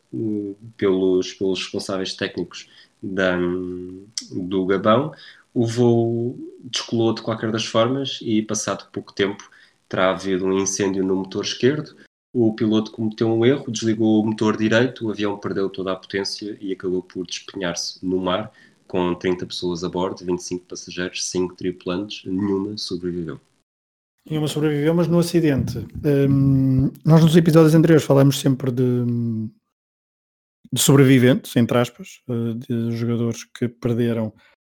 pelos, 0.77 1.33
pelos 1.33 1.59
responsáveis 1.59 2.13
técnicos 2.13 2.69
da, 3.01 3.37
do 4.31 4.65
Gabão. 4.65 5.11
O 5.53 5.65
voo 5.65 6.37
descolou 6.63 7.13
de 7.13 7.21
qualquer 7.21 7.51
das 7.51 7.65
formas 7.65 8.19
e, 8.21 8.41
passado 8.41 8.89
pouco 8.91 9.13
tempo, 9.13 9.49
terá 9.89 10.11
havido 10.11 10.45
um 10.45 10.57
incêndio 10.57 11.03
no 11.03 11.15
motor 11.15 11.43
esquerdo. 11.43 11.95
o 12.31 12.53
piloto 12.53 12.91
cometeu 12.91 13.27
um 13.27 13.43
erro, 13.43 13.71
desligou 13.71 14.21
o 14.21 14.25
motor 14.25 14.55
direito, 14.55 15.07
o 15.07 15.09
avião 15.09 15.35
perdeu 15.37 15.67
toda 15.67 15.91
a 15.91 15.95
potência 15.95 16.55
e 16.61 16.71
acabou 16.71 17.01
por 17.01 17.25
despenhar-se 17.25 18.05
no 18.05 18.19
mar, 18.19 18.51
com 18.87 19.15
30 19.15 19.47
pessoas 19.47 19.83
a 19.83 19.89
bordo, 19.89 20.23
25 20.23 20.65
passageiros, 20.65 21.25
5 21.25 21.55
tripulantes, 21.55 22.23
nenhuma 22.25 22.77
sobreviveu. 22.77 23.41
Nenhuma 24.29 24.47
sobreviveu, 24.47 24.93
mas 24.93 25.07
no 25.07 25.17
acidente. 25.17 25.79
Um, 26.05 26.91
nós 27.03 27.23
nos 27.23 27.35
episódios 27.35 27.73
anteriores 27.73 28.05
falamos 28.05 28.39
sempre 28.39 28.71
de, 28.71 29.05
de 30.71 30.79
sobreviventes, 30.79 31.55
entre 31.55 31.77
aspas, 31.79 32.21
eh, 32.29 32.53
de 32.53 32.91
jogadores 32.95 33.43
que 33.43 33.67
perderam 33.67 34.31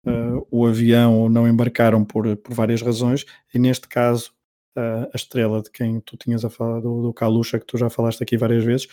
uh, 0.05 0.47
o 0.49 0.65
avião 0.65 1.19
ou 1.19 1.29
não 1.29 1.47
embarcaram 1.47 2.05
por, 2.05 2.35
por 2.37 2.53
várias 2.53 2.81
razões, 2.81 3.25
e 3.53 3.59
neste 3.59 3.89
caso 3.89 4.31
uh, 4.77 5.09
a 5.13 5.15
estrela 5.15 5.61
de 5.61 5.71
quem 5.71 5.99
tu 6.01 6.17
tinhas 6.17 6.43
a 6.45 6.49
falar, 6.49 6.79
do, 6.79 7.01
do 7.01 7.13
Kalusha, 7.13 7.59
que 7.59 7.65
tu 7.65 7.77
já 7.77 7.89
falaste 7.89 8.21
aqui 8.21 8.37
várias 8.37 8.63
vezes, 8.63 8.87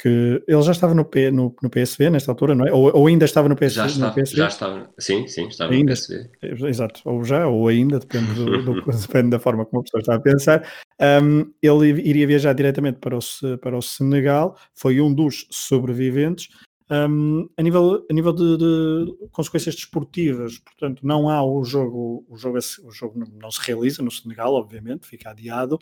porque 0.00 0.42
ele 0.48 0.62
já 0.62 0.72
estava 0.72 0.94
no, 0.94 1.04
P, 1.04 1.30
no, 1.30 1.54
no 1.62 1.68
PSV 1.68 2.08
nesta 2.08 2.32
altura, 2.32 2.54
não 2.54 2.66
é? 2.66 2.72
Ou, 2.72 2.90
ou 2.96 3.06
ainda 3.06 3.26
estava 3.26 3.48
no 3.48 3.56
PSV? 3.56 3.76
Já, 3.76 3.86
estava, 3.86 4.14
PSV? 4.14 4.36
já 4.36 4.48
estava, 4.48 4.90
sim, 4.98 5.26
sim, 5.26 5.48
estava 5.48 5.72
ainda, 5.72 5.92
no 5.92 5.96
PSV. 5.96 6.30
Exato, 6.68 7.00
ou 7.04 7.22
já, 7.22 7.46
ou 7.46 7.68
ainda, 7.68 7.98
depende, 7.98 8.32
do, 8.32 8.62
do, 8.62 8.74
depende 8.98 9.30
da 9.30 9.38
forma 9.38 9.66
como 9.66 9.80
a 9.80 9.84
pessoa 9.84 10.00
está 10.00 10.14
a 10.14 10.20
pensar. 10.20 10.66
Um, 11.00 11.52
ele 11.62 11.88
iria 12.08 12.26
viajar 12.26 12.54
diretamente 12.54 12.98
para 12.98 13.18
o, 13.18 13.58
para 13.58 13.76
o 13.76 13.82
Senegal, 13.82 14.56
foi 14.74 15.00
um 15.00 15.12
dos 15.12 15.46
sobreviventes, 15.50 16.48
um, 16.90 17.48
a 17.56 17.62
nível, 17.62 18.04
a 18.10 18.12
nível 18.12 18.32
de, 18.32 18.56
de, 18.56 19.28
consequências 19.30 19.76
desportivas, 19.76 20.58
portanto, 20.58 21.06
não 21.06 21.28
há 21.28 21.42
o 21.44 21.62
jogo, 21.64 22.24
o 22.28 22.36
jogo, 22.36 22.58
o 22.84 22.90
jogo 22.90 23.24
não 23.40 23.50
se 23.50 23.60
realiza 23.62 24.02
no 24.02 24.10
Senegal, 24.10 24.54
obviamente, 24.54 25.06
fica 25.06 25.30
adiado. 25.30 25.78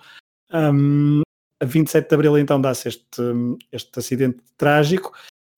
Um, 0.53 1.23
a 1.61 1.65
27 1.65 2.09
de 2.09 2.15
Abril, 2.15 2.39
então, 2.39 2.61
dá-se 2.61 2.89
este, 2.89 3.23
este 3.73 3.99
acidente 3.99 4.39
trágico 4.57 5.13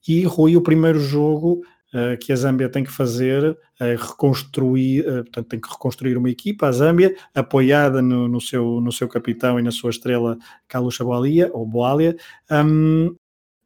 e 0.07 0.25
Rui, 0.25 0.57
o 0.57 0.63
primeiro 0.63 1.01
jogo 1.01 1.63
uh, 1.93 2.17
que 2.19 2.33
a 2.33 2.37
Zâmbia 2.37 2.69
tem 2.69 2.85
que 2.85 2.91
fazer 2.91 3.59
é 3.79 3.97
reconstruir, 3.97 5.01
uh, 5.01 5.25
portanto, 5.25 5.49
tem 5.49 5.61
que 5.61 5.69
reconstruir 5.69 6.17
uma 6.17 6.31
equipa, 6.31 6.69
a 6.69 6.73
Zâmbia, 6.73 7.15
apoiada 7.35 8.01
no, 8.01 8.29
no, 8.29 8.41
seu, 8.41 8.81
no 8.81 8.93
seu 8.93 9.09
capitão 9.09 9.59
e 9.59 9.63
na 9.63 9.71
sua 9.71 9.91
estrela 9.91 10.39
Kalusha 10.69 11.05
Boalia, 11.05 11.51
ou 11.53 11.67
Boalia, 11.67 12.17
um, 12.51 13.15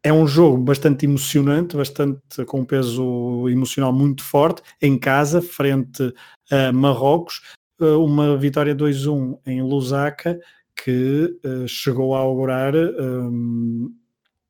é 0.04 0.12
um 0.12 0.26
jogo 0.26 0.58
bastante 0.58 1.06
emocionante, 1.06 1.76
bastante 1.76 2.44
com 2.46 2.61
um 2.61 2.64
peso 2.64 3.49
emocional 3.49 3.90
muito 3.90 4.23
forte, 4.23 4.62
em 4.80 4.99
casa, 4.99 5.40
frente 5.40 6.12
a 6.50 6.70
Marrocos, 6.70 7.40
eh, 7.80 7.87
uma 7.87 8.37
vitória 8.37 8.75
2-1 8.75 9.38
em 9.46 9.62
Lusaka, 9.62 10.38
que 10.76 11.34
uh, 11.44 11.66
chegou 11.66 12.14
a 12.14 12.18
augurar 12.18 12.75
um, 12.75 13.87
ehm, 13.87 13.94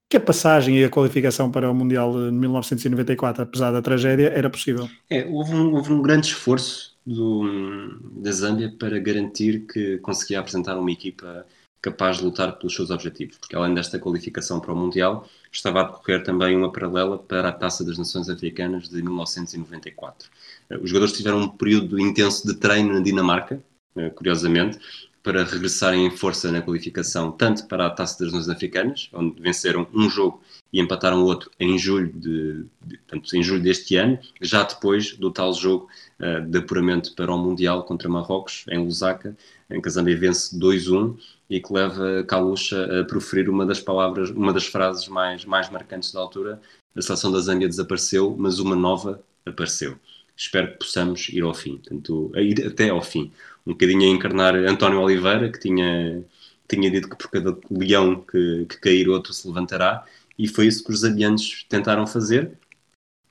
que 0.08 0.16
a 0.16 0.20
passagem 0.20 0.78
e 0.78 0.84
a 0.84 0.90
qualificação 0.90 1.50
para 1.50 1.70
o 1.70 1.74
Mundial 1.74 2.12
de 2.12 2.32
1994, 2.32 3.42
apesar 3.42 3.70
da 3.70 3.80
tragédia, 3.80 4.32
era 4.34 4.50
possível. 4.50 4.88
É, 5.08 5.24
houve 5.26 5.54
um, 5.54 5.74
houve 5.74 5.92
um 5.92 6.02
grande 6.02 6.28
esforço 6.28 6.96
do, 7.06 7.98
da 8.16 8.32
Zâmbia 8.32 8.74
para 8.76 8.98
garantir 8.98 9.66
que 9.66 9.98
conseguia 9.98 10.40
apresentar 10.40 10.76
uma 10.78 10.90
equipa 10.90 11.46
capaz 11.84 12.16
de 12.16 12.24
lutar 12.24 12.56
pelos 12.56 12.74
seus 12.74 12.90
objetivos, 12.90 13.36
porque 13.36 13.54
além 13.54 13.74
desta 13.74 13.98
qualificação 13.98 14.58
para 14.58 14.72
o 14.72 14.76
Mundial, 14.76 15.28
estava 15.54 15.80
a 15.80 15.84
decorrer 15.84 16.22
também 16.22 16.56
uma 16.56 16.70
paralela 16.72 17.18
para 17.18 17.48
a 17.48 17.52
Taça 17.52 17.84
das 17.84 17.96
Nações 17.96 18.28
Africanas 18.28 18.88
de 18.88 19.02
1994. 19.02 20.28
Eh, 20.70 20.78
os 20.78 20.90
jogadores 20.90 21.16
tiveram 21.16 21.40
um 21.40 21.48
período 21.48 21.98
intenso 21.98 22.46
de 22.46 22.54
treino 22.54 22.92
na 22.92 23.00
Dinamarca, 23.00 23.62
eh, 23.96 24.10
curiosamente, 24.10 24.78
para 25.22 25.42
regressarem 25.42 26.04
em 26.06 26.10
força 26.10 26.52
na 26.52 26.60
qualificação, 26.60 27.32
tanto 27.32 27.66
para 27.66 27.86
a 27.86 27.90
Taça 27.90 28.22
das 28.22 28.32
Nações 28.32 28.50
Africanas, 28.50 29.08
onde 29.12 29.40
venceram 29.40 29.86
um 29.94 30.10
jogo 30.10 30.42
e 30.70 30.80
empataram 30.80 31.22
o 31.22 31.24
outro 31.24 31.50
em 31.58 31.78
julho, 31.78 32.12
de, 32.12 32.66
de, 32.84 32.98
portanto, 32.98 33.34
em 33.34 33.42
julho 33.42 33.62
deste 33.62 33.96
ano, 33.96 34.18
já 34.42 34.64
depois 34.64 35.16
do 35.16 35.30
tal 35.30 35.54
jogo 35.54 35.88
uh, 36.20 36.46
de 36.46 36.58
apuramento 36.58 37.14
para 37.14 37.32
o 37.32 37.38
Mundial 37.38 37.84
contra 37.84 38.06
Marrocos, 38.06 38.66
em 38.68 38.84
Lusaka, 38.84 39.34
em 39.70 39.80
que 39.80 39.88
a 39.88 39.90
Zâmbia 39.90 40.18
vence 40.18 40.58
2-1 40.58 41.16
e 41.48 41.60
que 41.60 41.72
leva 41.72 42.24
Kalusha 42.24 43.00
a 43.00 43.04
proferir 43.04 43.48
uma 43.48 43.66
das 43.66 43.80
palavras, 43.80 44.30
uma 44.30 44.52
das 44.52 44.66
frases 44.66 45.08
mais, 45.08 45.44
mais 45.44 45.70
marcantes 45.70 46.12
da 46.12 46.20
altura. 46.20 46.60
A 46.96 47.02
seleção 47.02 47.30
da 47.30 47.40
Zâmbia 47.40 47.68
desapareceu, 47.68 48.34
mas 48.38 48.58
uma 48.58 48.76
nova 48.76 49.22
apareceu. 49.44 49.98
Espero 50.36 50.72
que 50.72 50.78
possamos 50.78 51.28
ir 51.28 51.42
ao 51.42 51.54
fim, 51.54 51.76
portanto, 51.76 52.32
ir 52.36 52.66
até 52.66 52.88
ao 52.88 53.02
fim. 53.02 53.32
Um 53.66 53.72
bocadinho 53.72 54.02
a 54.02 54.14
encarnar 54.14 54.54
António 54.56 55.00
Oliveira, 55.00 55.50
que 55.50 55.60
tinha, 55.60 56.24
tinha 56.68 56.90
dito 56.90 57.08
que 57.08 57.16
por 57.16 57.30
cada 57.30 57.56
leão 57.70 58.20
que, 58.20 58.66
que 58.68 58.80
cair, 58.80 59.08
outro 59.08 59.32
se 59.32 59.46
levantará, 59.46 60.04
e 60.38 60.48
foi 60.48 60.66
isso 60.66 60.82
que 60.82 60.90
os 60.90 61.00
zambianos 61.00 61.64
tentaram 61.68 62.06
fazer 62.06 62.58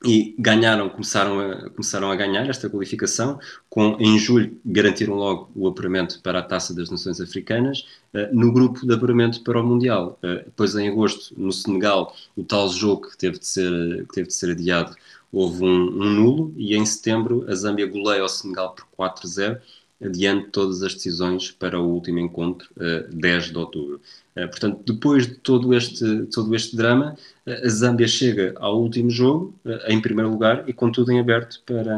e 0.04 0.34
ganharam, 0.38 0.88
começaram 0.88 1.40
a, 1.40 1.70
começaram 1.70 2.10
a 2.10 2.16
ganhar 2.16 2.48
esta 2.48 2.68
qualificação, 2.68 3.38
com 3.68 3.96
em 3.98 4.18
julho 4.18 4.58
garantiram 4.64 5.14
logo 5.14 5.50
o 5.54 5.66
apuramento 5.66 6.20
para 6.22 6.40
a 6.40 6.42
Taça 6.42 6.74
das 6.74 6.90
Nações 6.90 7.20
Africanas, 7.20 7.86
uh, 8.12 8.34
no 8.34 8.52
grupo 8.52 8.86
de 8.86 8.94
apuramento 8.94 9.42
para 9.42 9.60
o 9.60 9.66
Mundial. 9.66 10.18
Uh, 10.22 10.44
depois 10.44 10.74
em 10.74 10.88
agosto, 10.88 11.34
no 11.36 11.52
Senegal, 11.52 12.14
o 12.36 12.44
tal 12.44 12.68
jogo 12.68 13.10
que 13.10 13.16
teve 13.16 13.38
de 13.38 13.46
ser, 13.46 14.06
que 14.06 14.14
teve 14.14 14.28
de 14.28 14.34
ser 14.34 14.50
adiado, 14.50 14.94
houve 15.32 15.64
um, 15.64 15.88
um 15.88 16.10
nulo, 16.10 16.54
e 16.56 16.76
em 16.76 16.84
setembro 16.86 17.44
a 17.48 17.54
Zâmbia 17.54 17.86
goleia 17.86 18.24
o 18.24 18.28
Senegal 18.28 18.74
por 18.74 18.86
4-0, 19.10 19.60
adiante 20.04 20.50
todas 20.50 20.82
as 20.82 20.94
decisões 20.94 21.50
para 21.50 21.80
o 21.80 21.88
último 21.88 22.18
encontro, 22.18 22.68
uh, 22.76 22.82
eh, 22.82 23.08
10 23.10 23.50
de 23.50 23.58
outubro. 23.58 24.00
Uh, 24.36 24.48
portanto, 24.48 24.82
depois 24.92 25.26
de 25.26 25.34
todo 25.36 25.74
este, 25.74 26.26
todo 26.26 26.54
este 26.54 26.76
drama, 26.76 27.16
uh, 27.46 27.50
a 27.50 27.68
Zâmbia 27.68 28.08
chega 28.08 28.54
ao 28.56 28.80
último 28.80 29.10
jogo, 29.10 29.54
em 29.88 30.00
primeiro 30.00 30.30
lugar, 30.30 30.68
e 30.68 30.72
com 30.72 30.90
tudo 30.90 31.12
em 31.12 31.20
aberto 31.20 31.62
para, 31.64 31.96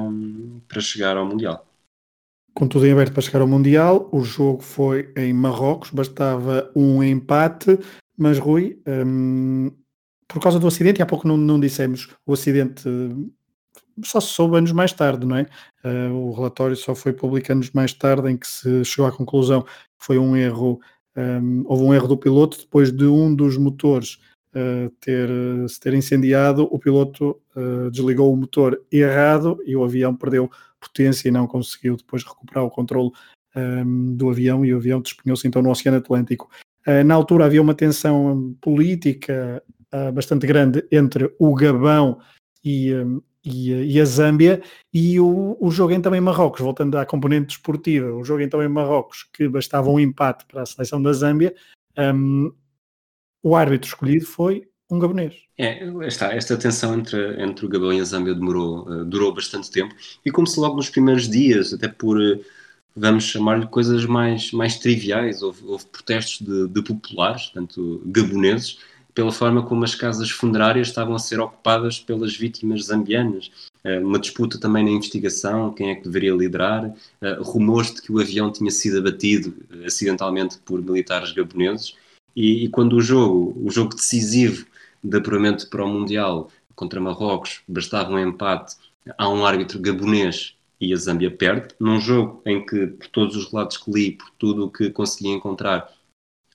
para 0.68 0.80
chegar 0.80 1.16
ao 1.16 1.26
Mundial. 1.26 1.66
Com 2.54 2.66
tudo 2.66 2.86
em 2.86 2.92
aberto 2.92 3.12
para 3.12 3.22
chegar 3.22 3.40
ao 3.40 3.48
Mundial, 3.48 4.08
o 4.12 4.22
jogo 4.24 4.62
foi 4.62 5.12
em 5.16 5.32
Marrocos, 5.32 5.90
bastava 5.90 6.70
um 6.74 7.02
empate, 7.02 7.78
mas 8.16 8.38
Rui, 8.38 8.80
um, 8.86 9.70
por 10.26 10.40
causa 10.40 10.58
do 10.58 10.66
acidente, 10.66 11.00
e 11.00 11.02
há 11.02 11.06
pouco 11.06 11.28
não, 11.28 11.36
não 11.36 11.60
dissemos, 11.60 12.08
o 12.24 12.32
acidente 12.32 12.88
só 14.04 14.20
se 14.20 14.28
soube 14.28 14.56
anos 14.56 14.72
mais 14.72 14.92
tarde, 14.92 15.26
não 15.26 15.36
é? 15.36 15.46
Uh, 15.84 16.12
o 16.12 16.32
relatório 16.32 16.76
só 16.76 16.94
foi 16.94 17.12
publicado 17.12 17.58
anos 17.58 17.70
mais 17.70 17.92
tarde 17.92 18.30
em 18.30 18.36
que 18.36 18.46
se 18.46 18.84
chegou 18.84 19.06
à 19.06 19.12
conclusão 19.12 19.62
que 19.62 20.04
foi 20.04 20.18
um 20.18 20.36
erro, 20.36 20.80
um, 21.16 21.62
houve 21.66 21.82
um 21.82 21.94
erro 21.94 22.08
do 22.08 22.16
piloto 22.16 22.58
depois 22.58 22.92
de 22.92 23.06
um 23.06 23.34
dos 23.34 23.56
motores 23.56 24.18
uh, 24.54 24.90
ter, 25.00 25.28
se 25.68 25.80
ter 25.80 25.94
incendiado, 25.94 26.68
o 26.70 26.78
piloto 26.78 27.40
uh, 27.56 27.90
desligou 27.90 28.32
o 28.32 28.36
motor 28.36 28.80
errado 28.92 29.58
e 29.64 29.74
o 29.74 29.82
avião 29.82 30.14
perdeu 30.14 30.50
potência 30.78 31.28
e 31.28 31.32
não 31.32 31.46
conseguiu 31.46 31.96
depois 31.96 32.22
recuperar 32.22 32.64
o 32.64 32.70
controle 32.70 33.10
um, 33.56 34.14
do 34.14 34.28
avião 34.28 34.64
e 34.64 34.74
o 34.74 34.76
avião 34.76 35.00
despenhou-se 35.00 35.48
então 35.48 35.62
no 35.62 35.70
Oceano 35.70 35.98
Atlântico. 35.98 36.50
na 37.06 37.14
altura 37.14 37.46
havia 37.46 37.62
uma 37.62 37.74
tensão 37.74 38.54
política 38.60 39.62
bastante 40.12 40.46
grande 40.46 40.86
entre 40.92 41.34
o 41.38 41.54
Gabão 41.54 42.18
e, 42.62 42.94
um, 42.94 43.22
e, 43.46 43.70
e, 43.70 44.00
a 44.00 44.04
Zâmbia, 44.04 44.60
e 44.92 45.20
o, 45.20 45.56
o 45.60 45.70
jogo 45.70 45.92
então 45.92 46.12
em 46.14 46.20
Marrocos, 46.20 46.60
voltando 46.60 46.98
à 46.98 47.06
componente 47.06 47.46
desportiva, 47.46 48.12
o 48.12 48.24
jogo 48.24 48.42
então 48.42 48.60
em 48.60 48.68
Marrocos, 48.68 49.24
que 49.32 49.48
bastava 49.48 49.88
um 49.88 50.00
empate 50.00 50.44
para 50.46 50.62
a 50.62 50.66
seleção 50.66 51.00
da 51.00 51.12
Zâmbia, 51.12 51.54
um, 51.96 52.52
o 53.42 53.54
árbitro 53.54 53.88
escolhido 53.88 54.26
foi 54.26 54.68
um 54.90 54.98
gabonês. 54.98 55.34
É, 55.56 55.84
está, 56.06 56.34
esta 56.34 56.56
tensão 56.56 56.94
entre, 56.98 57.40
entre 57.40 57.64
o 57.64 57.68
Gabão 57.68 57.92
e 57.92 58.00
a 58.00 58.04
Zâmbia 58.04 58.34
demorou, 58.34 58.88
uh, 58.88 59.04
durou 59.04 59.32
bastante 59.32 59.70
tempo, 59.70 59.94
e 60.24 60.46
se 60.46 60.60
logo 60.60 60.76
nos 60.76 60.90
primeiros 60.90 61.28
dias, 61.28 61.72
até 61.72 61.86
por, 61.86 62.18
uh, 62.18 62.44
vamos 62.96 63.24
chamar-lhe 63.24 63.66
coisas 63.68 64.04
mais, 64.04 64.50
mais 64.50 64.78
triviais, 64.78 65.40
houve, 65.42 65.64
houve 65.64 65.86
protestos 65.86 66.44
de, 66.44 66.68
de 66.68 66.82
populares, 66.82 67.50
tanto 67.50 68.02
gaboneses, 68.06 68.78
pela 69.16 69.32
forma 69.32 69.62
como 69.62 69.82
as 69.82 69.94
casas 69.94 70.30
funerárias 70.30 70.88
estavam 70.88 71.14
a 71.14 71.18
ser 71.18 71.40
ocupadas 71.40 71.98
pelas 71.98 72.36
vítimas 72.36 72.84
zambianas. 72.84 73.50
Eh, 73.82 73.98
uma 73.98 74.18
disputa 74.18 74.60
também 74.60 74.84
na 74.84 74.90
investigação, 74.90 75.72
quem 75.72 75.88
é 75.88 75.94
que 75.94 76.04
deveria 76.04 76.34
liderar, 76.34 76.94
eh, 77.22 77.38
rumores 77.40 77.94
de 77.94 78.02
que 78.02 78.12
o 78.12 78.20
avião 78.20 78.52
tinha 78.52 78.70
sido 78.70 78.98
abatido 78.98 79.54
eh, 79.72 79.86
acidentalmente 79.86 80.58
por 80.58 80.82
militares 80.82 81.32
gaboneses, 81.32 81.96
e, 82.36 82.64
e 82.64 82.68
quando 82.68 82.92
o 82.92 83.00
jogo, 83.00 83.56
o 83.64 83.70
jogo 83.70 83.94
decisivo 83.94 84.66
de 85.02 85.16
apuramento 85.16 85.70
para 85.70 85.82
o 85.82 85.88
Mundial 85.88 86.50
contra 86.74 87.00
Marrocos, 87.00 87.62
bastava 87.66 88.12
um 88.12 88.18
empate, 88.18 88.76
há 89.16 89.30
um 89.30 89.46
árbitro 89.46 89.80
gabonês 89.80 90.54
e 90.78 90.92
a 90.92 90.96
Zâmbia 90.96 91.30
perde, 91.30 91.74
num 91.80 91.98
jogo 91.98 92.42
em 92.44 92.66
que, 92.66 92.86
por 92.88 93.08
todos 93.08 93.34
os 93.34 93.50
relatos 93.50 93.78
que 93.78 93.90
li, 93.90 94.12
por 94.12 94.28
tudo 94.38 94.66
o 94.66 94.70
que 94.70 94.90
consegui 94.90 95.30
encontrar, 95.30 95.90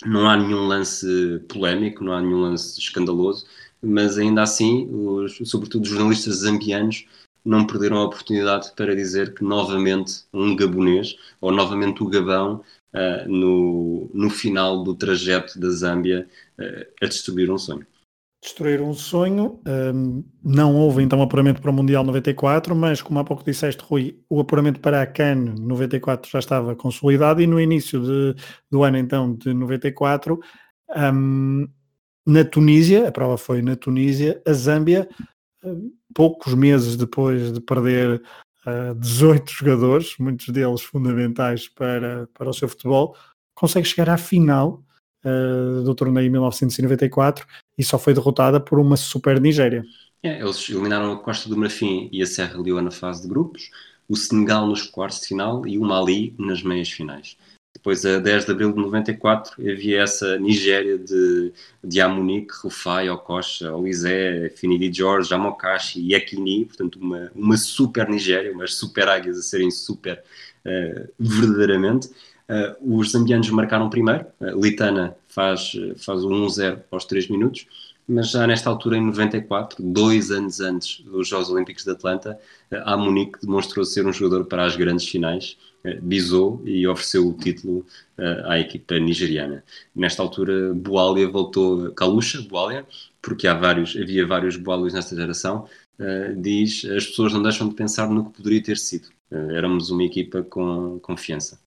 não 0.06 0.30
há 0.30 0.38
nenhum 0.38 0.68
lance 0.68 1.06
polémico, 1.48 2.04
não 2.04 2.14
há 2.14 2.22
nenhum 2.22 2.42
lance 2.42 2.80
escandaloso, 2.80 3.46
mas 3.82 4.18
ainda 4.18 4.44
assim, 4.44 4.88
os, 4.92 5.38
sobretudo 5.50 5.84
os 5.84 5.90
jornalistas 5.90 6.38
zambianos, 6.38 7.06
não 7.44 7.66
perderam 7.66 7.98
a 7.98 8.06
oportunidade 8.06 8.72
para 8.76 8.96
dizer 8.96 9.34
que 9.34 9.44
novamente 9.44 10.24
um 10.32 10.56
gabonês, 10.56 11.16
ou 11.40 11.52
novamente 11.52 12.04
o 12.04 12.08
Gabão, 12.08 12.64
uh, 12.94 13.30
no, 13.30 14.10
no 14.14 14.30
final 14.30 14.84
do 14.84 14.94
trajeto 14.94 15.60
da 15.60 15.70
Zâmbia, 15.70 16.28
uh, 16.60 16.86
a 17.02 17.08
destruir 17.08 17.50
um 17.50 17.58
sonho. 17.58 17.86
Destruir 18.44 18.82
um 18.82 18.92
sonho, 18.92 19.62
um, 19.94 20.24
não 20.44 20.76
houve 20.76 21.04
então 21.04 21.22
apuramento 21.22 21.62
para 21.62 21.70
o 21.70 21.74
Mundial 21.74 22.04
94, 22.04 22.76
mas 22.76 23.00
como 23.00 23.20
há 23.20 23.24
pouco 23.24 23.44
disseste, 23.44 23.84
Rui, 23.84 24.20
o 24.28 24.40
apuramento 24.40 24.80
para 24.80 25.00
a 25.00 25.06
CAN 25.06 25.54
94 25.60 26.32
já 26.32 26.40
estava 26.40 26.76
consolidado 26.76 27.40
e 27.40 27.46
no 27.46 27.62
início 27.62 28.02
de, 28.02 28.36
do 28.72 28.84
ano 28.84 28.98
então 28.98 29.36
de 29.36 29.54
94, 29.54 30.40
um, 31.14 31.68
na 32.26 32.44
Tunísia, 32.44 33.08
a 33.08 33.12
prova 33.12 33.38
foi 33.38 33.62
na 33.62 33.76
Tunísia, 33.76 34.42
a 34.48 34.54
Zâmbia, 34.54 35.08
hum, 35.64 35.92
poucos 36.12 36.56
meses 36.56 36.96
depois 36.96 37.54
de 37.54 37.62
perder 37.62 38.24
uh, 38.66 38.96
18 38.96 39.52
jogadores, 39.52 40.16
muitos 40.20 40.50
deles 40.50 40.82
fundamentais 40.82 41.68
para, 41.68 42.28
para 42.34 42.50
o 42.50 42.54
seu 42.54 42.68
futebol, 42.68 43.16
consegue 43.54 43.88
chegar 43.88 44.10
à 44.10 44.18
final 44.18 44.84
uh, 45.26 45.84
do 45.84 45.96
torneio 45.96 46.28
em 46.28 46.30
1994 46.30 47.46
e 47.78 47.84
só 47.84 47.98
foi 47.98 48.14
derrotada 48.14 48.60
por 48.60 48.80
uma 48.80 48.98
super 48.98 49.40
Nigéria. 49.40 49.84
É, 50.24 50.40
eles 50.40 50.70
eliminaram 50.70 51.12
a 51.12 51.18
Costa 51.18 51.50
do 51.50 51.58
Marfim 51.58 52.10
e 52.12 52.22
a 52.22 52.26
Serra 52.26 52.62
Leoa 52.62 52.82
na 52.82 52.92
fase 52.92 53.24
de 53.24 53.28
grupos, 53.28 53.72
o 54.08 54.16
Senegal 54.16 54.68
nos 54.68 54.84
quartos 54.84 55.22
de 55.22 55.28
final 55.28 55.66
e 55.66 55.78
o 55.78 55.82
Mali 55.82 56.36
nas 56.38 56.62
meias 56.62 56.90
finais. 56.90 57.38
Depois, 57.74 58.06
a 58.06 58.20
10 58.20 58.46
de 58.46 58.52
abril 58.52 58.72
de 58.72 58.80
94, 58.80 59.54
havia 59.60 60.04
essa 60.04 60.38
Nigéria 60.38 60.98
de, 60.98 61.54
de 61.84 62.02
Amunique, 62.02 62.54
Rufai, 62.62 63.10
Okocha, 63.10 63.74
Olizé, 63.74 64.50
Finidi 64.50 64.94
George, 64.94 65.30
Jamokashi 65.30 66.00
e 66.00 66.14
Ekini, 66.14 66.66
portanto, 66.66 67.00
uma, 67.00 67.32
uma 67.34 67.58
super 67.58 68.08
Nigéria, 68.10 68.52
umas 68.52 68.76
super 68.76 69.08
águias 69.08 69.40
a 69.40 69.42
serem 69.42 69.72
super 69.72 70.22
uh, 70.66 71.10
verdadeiramente. 71.18 72.10
Uh, 72.52 73.00
os 73.00 73.12
zambianos 73.12 73.50
marcaram 73.50 73.90
primeiro, 73.90 74.26
uh, 74.42 74.60
Litana 74.60 75.16
faz, 75.30 75.72
faz 75.98 76.24
o 76.24 76.30
1-0 76.30 76.82
aos 76.92 77.06
3 77.06 77.30
minutos, 77.30 77.66
mas 78.08 78.32
já 78.32 78.46
nesta 78.46 78.70
altura, 78.70 78.98
em 78.98 79.06
94, 79.06 79.82
dois 79.82 80.32
anos 80.32 80.60
antes 80.60 81.02
dos 81.02 81.30
Jogos 81.30 81.50
Olímpicos 81.50 81.86
de 81.86 81.92
Atlanta, 81.92 82.38
a 82.70 82.98
Munique 82.98 83.40
demonstrou 83.42 83.86
ser 83.86 84.06
um 84.06 84.12
jogador 84.12 84.46
para 84.46 84.66
as 84.66 84.76
grandes 84.76 85.08
finais 85.08 85.56
bisou 86.02 86.62
e 86.66 86.88
ofereceu 86.88 87.28
o 87.28 87.34
título 87.34 87.86
uh, 88.18 88.48
à 88.48 88.60
equipa 88.60 89.00
nigeriana. 89.00 89.64
Nesta 89.96 90.22
altura, 90.22 90.74
Boalia 90.74 91.28
voltou, 91.30 91.92
Kalusha, 91.94 92.42
Boalia, 92.42 92.86
porque 93.22 93.48
há 93.48 93.54
vários, 93.54 93.96
havia 93.96 94.26
vários 94.26 94.56
Boalios 94.58 94.94
nesta 94.94 95.16
geração, 95.16 95.68
uh, 96.00 96.42
diz 96.42 96.86
as 96.86 97.08
pessoas 97.08 97.34
não 97.34 97.42
deixam 97.42 97.68
de 97.68 97.76
pensar 97.76 98.10
no 98.10 98.26
que 98.26 98.38
poderia 98.38 98.62
ter 98.62 98.78
sido. 98.78 99.08
Uh, 99.32 99.52
éramos 99.52 99.90
uma 99.90 100.04
equipa 100.04 100.44
com 100.44 101.00
confiança. 101.00 101.60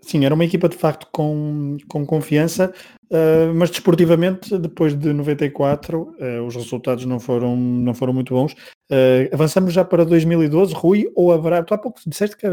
Sim, 0.00 0.24
era 0.24 0.34
uma 0.34 0.44
equipa 0.44 0.68
de 0.68 0.76
facto 0.76 1.08
com, 1.10 1.76
com 1.88 2.04
confiança, 2.04 2.72
uh, 3.10 3.54
mas 3.54 3.70
desportivamente, 3.70 4.56
depois 4.58 4.96
de 4.96 5.12
94, 5.12 6.00
uh, 6.00 6.46
os 6.46 6.54
resultados 6.54 7.04
não 7.06 7.18
foram, 7.18 7.56
não 7.56 7.94
foram 7.94 8.12
muito 8.12 8.34
bons. 8.34 8.52
Uh, 8.52 9.32
avançamos 9.32 9.72
já 9.72 9.84
para 9.84 10.04
2012, 10.04 10.74
Rui, 10.74 11.10
ou 11.14 11.32
haverá. 11.32 11.62
Tu 11.62 11.74
há 11.74 11.78
pouco 11.78 12.00
disseste 12.06 12.36
que 12.36 12.46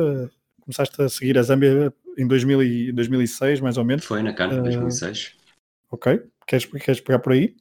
começaste 0.62 1.02
a 1.02 1.10
seguir 1.10 1.38
a 1.38 1.44
Zâmbia 1.44 1.94
em 2.18 2.26
2000 2.26 2.64
e, 2.64 2.92
2006, 2.92 3.60
mais 3.60 3.78
ou 3.78 3.84
menos. 3.84 4.06
Foi 4.06 4.24
na 4.24 4.32
uh, 4.32 4.64
2006. 4.64 5.36
Ok, 5.92 6.24
queres, 6.48 6.66
queres 6.66 7.02
pegar 7.02 7.20
por 7.20 7.34
aí? 7.34 7.56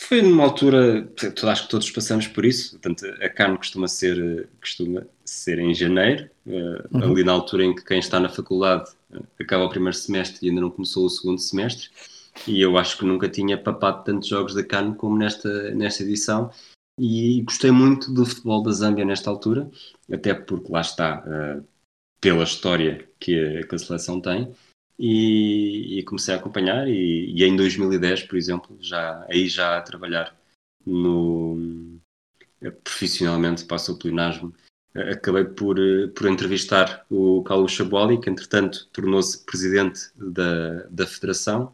Foi 0.00 0.22
numa 0.22 0.42
altura, 0.42 1.08
acho 1.44 1.62
que 1.64 1.70
todos 1.70 1.90
passamos 1.90 2.26
por 2.26 2.44
isso, 2.44 2.72
portanto, 2.72 3.06
a 3.22 3.28
CAN 3.28 3.56
costuma 3.56 3.86
ser, 3.86 4.48
costuma 4.60 5.06
ser 5.34 5.58
em 5.58 5.74
janeiro, 5.74 6.30
uh, 6.46 6.96
uhum. 6.96 7.12
ali 7.12 7.24
na 7.24 7.32
altura 7.32 7.64
em 7.64 7.74
que 7.74 7.84
quem 7.84 7.98
está 7.98 8.18
na 8.20 8.28
faculdade 8.28 8.90
uh, 9.10 9.26
acaba 9.40 9.64
o 9.64 9.70
primeiro 9.70 9.96
semestre 9.96 10.38
e 10.42 10.48
ainda 10.48 10.60
não 10.60 10.70
começou 10.70 11.04
o 11.06 11.10
segundo 11.10 11.38
semestre, 11.38 11.88
e 12.46 12.60
eu 12.60 12.76
acho 12.76 12.98
que 12.98 13.04
nunca 13.04 13.28
tinha 13.28 13.56
papado 13.56 14.04
tantos 14.04 14.28
jogos 14.28 14.54
da 14.54 14.64
CAN 14.64 14.94
como 14.94 15.16
nesta, 15.16 15.70
nesta 15.74 16.02
edição, 16.02 16.50
e 16.98 17.42
gostei 17.42 17.70
muito 17.70 18.12
do 18.12 18.24
futebol 18.24 18.62
da 18.62 18.70
Zâmbia 18.70 19.04
nesta 19.04 19.28
altura, 19.28 19.70
até 20.12 20.32
porque 20.32 20.70
lá 20.70 20.80
está, 20.80 21.24
uh, 21.26 21.64
pela 22.20 22.44
história 22.44 23.08
que 23.18 23.38
a, 23.38 23.66
que 23.66 23.74
a 23.74 23.78
seleção 23.78 24.20
tem 24.20 24.54
e, 24.98 25.98
e, 25.98 26.02
comecei 26.04 26.34
a 26.34 26.36
acompanhar 26.38 26.88
e, 26.88 27.32
e, 27.34 27.44
em 27.44 27.56
2010, 27.56 28.22
por 28.24 28.36
exemplo, 28.36 28.78
já 28.80 29.26
aí 29.28 29.48
já 29.48 29.76
a 29.76 29.82
trabalhar 29.82 30.34
no 30.86 31.98
profissionalmente 32.82 33.64
para 33.64 33.76
o 33.90 33.98
plenasmo 33.98 34.54
acabei 34.94 35.44
por, 35.44 35.76
por 36.14 36.26
entrevistar 36.28 37.04
o 37.10 37.42
Carlos 37.42 37.72
Chabuali, 37.72 38.20
que 38.20 38.30
entretanto 38.30 38.86
tornou-se 38.92 39.44
presidente 39.44 40.08
da, 40.16 40.84
da 40.88 41.06
federação. 41.06 41.72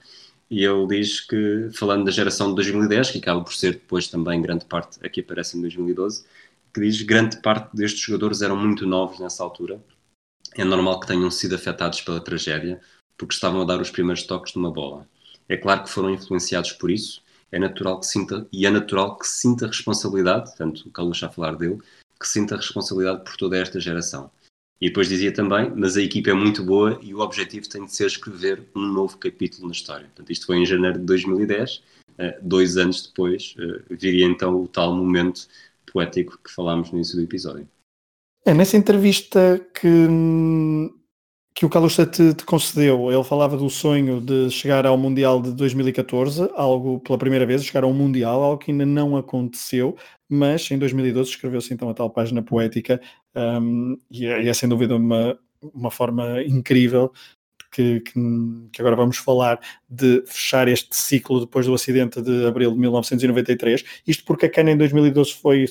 E 0.51 0.65
ele 0.65 0.87
diz 0.89 1.21
que, 1.21 1.69
falando 1.73 2.05
da 2.05 2.11
geração 2.11 2.49
de 2.49 2.57
2010, 2.57 3.11
que 3.11 3.19
acaba 3.19 3.43
por 3.43 3.55
ser 3.55 3.73
depois 3.75 4.09
também 4.09 4.43
grande 4.43 4.65
parte, 4.65 4.99
aqui 5.05 5.21
aparece 5.21 5.57
em 5.57 5.61
2012, 5.61 6.25
que 6.75 6.81
diz 6.81 6.99
que 6.99 7.05
grande 7.05 7.41
parte 7.41 7.77
destes 7.77 8.01
jogadores 8.01 8.43
eram 8.43 8.57
muito 8.57 8.87
novos 8.87 9.21
nessa 9.21 9.45
altura. 9.45 9.81
É 10.57 10.65
normal 10.65 10.99
que 11.01 11.07
tenham 11.07 11.31
sido 11.31 11.55
afetados 11.55 12.01
pela 12.01 12.21
tragédia 12.21 12.81
porque 13.17 13.35
estavam 13.35 13.61
a 13.61 13.65
dar 13.65 13.81
os 13.81 13.91
primeiros 13.91 14.23
toques 14.25 14.53
de 14.53 14.59
uma 14.59 14.73
bola. 14.73 15.07
É 15.49 15.57
claro 15.57 15.85
que 15.85 15.91
foram 15.91 16.11
influenciados 16.11 16.73
por 16.73 16.91
isso, 16.91 17.23
é 17.53 17.59
natural 17.59 18.01
que 18.01 18.07
sinta, 18.07 18.47
e 18.53 18.67
é 18.67 18.71
natural 18.71 19.19
que 19.19 19.27
sinta 19.27 19.67
responsabilidade, 19.67 20.57
tanto 20.57 20.89
o 20.89 20.91
Carlos 20.91 21.23
a 21.23 21.29
falar 21.29 21.57
dele, 21.57 21.79
que 22.21 22.29
sinta 22.29 22.57
responsabilidade 22.57 23.25
por 23.25 23.37
toda 23.37 23.57
esta 23.57 23.81
geração. 23.81 24.31
E 24.81 24.89
depois 24.89 25.09
dizia 25.09 25.33
também, 25.33 25.73
mas 25.75 25.97
a 25.97 26.03
equipa 26.03 26.31
é 26.31 26.35
muito 26.35 26.63
boa 26.63 26.99
e 27.03 27.15
o 27.15 27.21
objetivo 27.21 27.69
tem 27.69 27.85
de 27.85 27.95
ser 27.95 28.07
escrever 28.07 28.63
um 28.75 28.81
novo 28.81 29.19
capítulo 29.19 29.67
na 29.67 29.73
história. 29.73 30.07
Portanto, 30.07 30.31
isto 30.31 30.47
foi 30.47 30.57
em 30.57 30.67
janeiro 30.67 30.99
de 30.99 31.05
2010, 31.05 31.83
eh, 32.19 32.39
dois 32.41 32.77
anos 32.77 33.07
depois, 33.07 33.55
eh, 33.59 33.83
viria 33.91 34.25
então 34.25 34.63
o 34.63 34.69
tal 34.69 34.95
momento 34.95 35.47
poético 35.93 36.39
que 36.43 36.51
falámos 36.51 36.91
no 36.91 36.97
início 36.97 37.17
do 37.17 37.23
episódio. 37.23 37.69
É, 38.45 38.55
nessa 38.55 38.77
entrevista 38.77 39.61
que, 39.75 40.09
que 41.55 41.67
o 41.67 41.69
Calusta 41.69 42.07
te, 42.07 42.33
te, 42.33 42.45
concedeu, 42.45 43.11
ele 43.13 43.25
falava 43.25 43.57
do 43.57 43.69
sonho 43.69 44.21
de 44.21 44.51
chegar 44.51 44.87
ao 44.87 44.97
Mundial 44.97 45.43
de 45.43 45.53
2014, 45.53 46.49
algo 46.55 47.01
pela 47.01 47.19
primeira 47.19 47.45
vez, 47.45 47.65
chegar 47.65 47.85
ao 47.85 47.93
Mundial, 47.93 48.43
algo 48.43 48.59
que 48.59 48.71
ainda 48.71 48.87
não 48.87 49.17
aconteceu, 49.17 49.97
mas 50.29 50.71
em 50.71 50.79
2012 50.79 51.31
escreveu-se 51.31 51.75
então 51.75 51.91
a 51.91 51.95
tal 51.95 52.09
página 52.09 52.43
poética 52.43 53.01
um, 53.35 53.99
e, 54.11 54.27
é, 54.27 54.43
e, 54.45 54.49
é, 54.49 54.55
sem 54.55 54.69
dúvida 54.69 54.97
uma, 54.97 55.39
uma 55.75 55.91
forma 55.91 56.43
incrível 56.43 57.13
que, 57.71 58.01
que, 58.01 58.13
que, 58.73 58.81
agora 58.81 58.97
vamos 58.97 59.17
falar 59.17 59.61
de 59.89 60.23
fechar 60.27 60.67
este 60.67 60.97
ciclo 60.97 61.41
depois 61.41 61.67
do 61.67 61.75
acidente 61.75 62.21
de 62.21 62.47
abril 62.47 62.73
de 62.73 62.79
1993. 62.79 63.85
Isto 64.07 64.25
porque 64.25 64.47
a 64.47 64.51
CAN 64.51 64.71
em 64.71 64.77
2012 64.77 65.35
foi, 65.35 65.67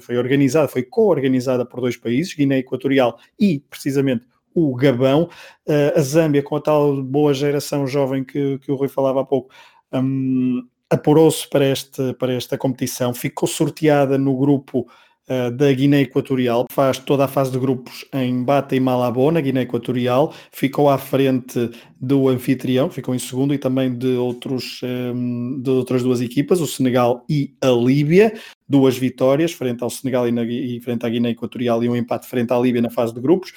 foi 0.00 0.16
organizada, 0.16 0.66
foi 0.68 0.82
co-organizada 0.82 1.64
por 1.64 1.80
dois 1.80 1.96
países, 1.96 2.34
Guiné 2.34 2.58
Equatorial 2.58 3.18
e, 3.38 3.60
precisamente, 3.70 4.26
o 4.54 4.74
Gabão. 4.74 5.28
Uh, 5.66 5.98
a 5.98 6.00
Zâmbia, 6.00 6.42
com 6.42 6.56
a 6.56 6.60
tal 6.60 7.02
boa 7.02 7.34
geração 7.34 7.86
jovem 7.86 8.22
que, 8.24 8.58
que 8.58 8.70
o 8.70 8.76
Rui 8.76 8.88
falava 8.88 9.22
há 9.22 9.24
pouco, 9.24 9.52
um, 9.92 10.62
apurou-se 10.88 11.48
para, 11.48 11.66
este, 11.66 12.12
para 12.14 12.32
esta 12.32 12.56
competição, 12.56 13.12
ficou 13.12 13.48
sorteada 13.48 14.16
no 14.16 14.36
grupo 14.36 14.86
uh, 15.28 15.50
da 15.50 15.72
Guiné 15.72 16.02
Equatorial, 16.02 16.66
faz 16.70 16.98
toda 16.98 17.24
a 17.24 17.28
fase 17.28 17.50
de 17.50 17.58
grupos 17.58 18.04
em 18.12 18.44
Bata 18.44 18.76
e 18.76 18.80
Malabo, 18.80 19.30
na 19.30 19.40
Guiné 19.40 19.62
Equatorial, 19.62 20.32
ficou 20.52 20.88
à 20.88 20.98
frente 20.98 21.70
do 22.00 22.28
anfitrião, 22.28 22.90
ficou 22.90 23.14
em 23.14 23.18
segundo, 23.18 23.54
e 23.54 23.58
também 23.58 23.96
de, 23.96 24.14
outros, 24.16 24.80
um, 24.82 25.60
de 25.60 25.70
outras 25.70 26.02
duas 26.02 26.20
equipas, 26.20 26.60
o 26.60 26.66
Senegal 26.66 27.24
e 27.28 27.54
a 27.60 27.70
Líbia, 27.70 28.34
duas 28.68 28.96
vitórias 28.96 29.52
frente 29.52 29.82
ao 29.82 29.90
Senegal 29.90 30.28
e, 30.28 30.32
na, 30.32 30.44
e 30.44 30.80
frente 30.80 31.04
à 31.04 31.08
Guiné 31.08 31.30
Equatorial 31.30 31.82
e 31.82 31.88
um 31.88 31.96
empate 31.96 32.28
frente 32.28 32.52
à 32.52 32.58
Líbia 32.58 32.82
na 32.82 32.90
fase 32.90 33.14
de 33.14 33.20
grupos. 33.20 33.52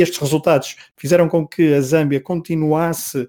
Estes 0.00 0.18
resultados 0.18 0.76
fizeram 0.96 1.28
com 1.28 1.46
que 1.46 1.74
a 1.74 1.80
Zâmbia 1.82 2.20
continuasse 2.20 3.28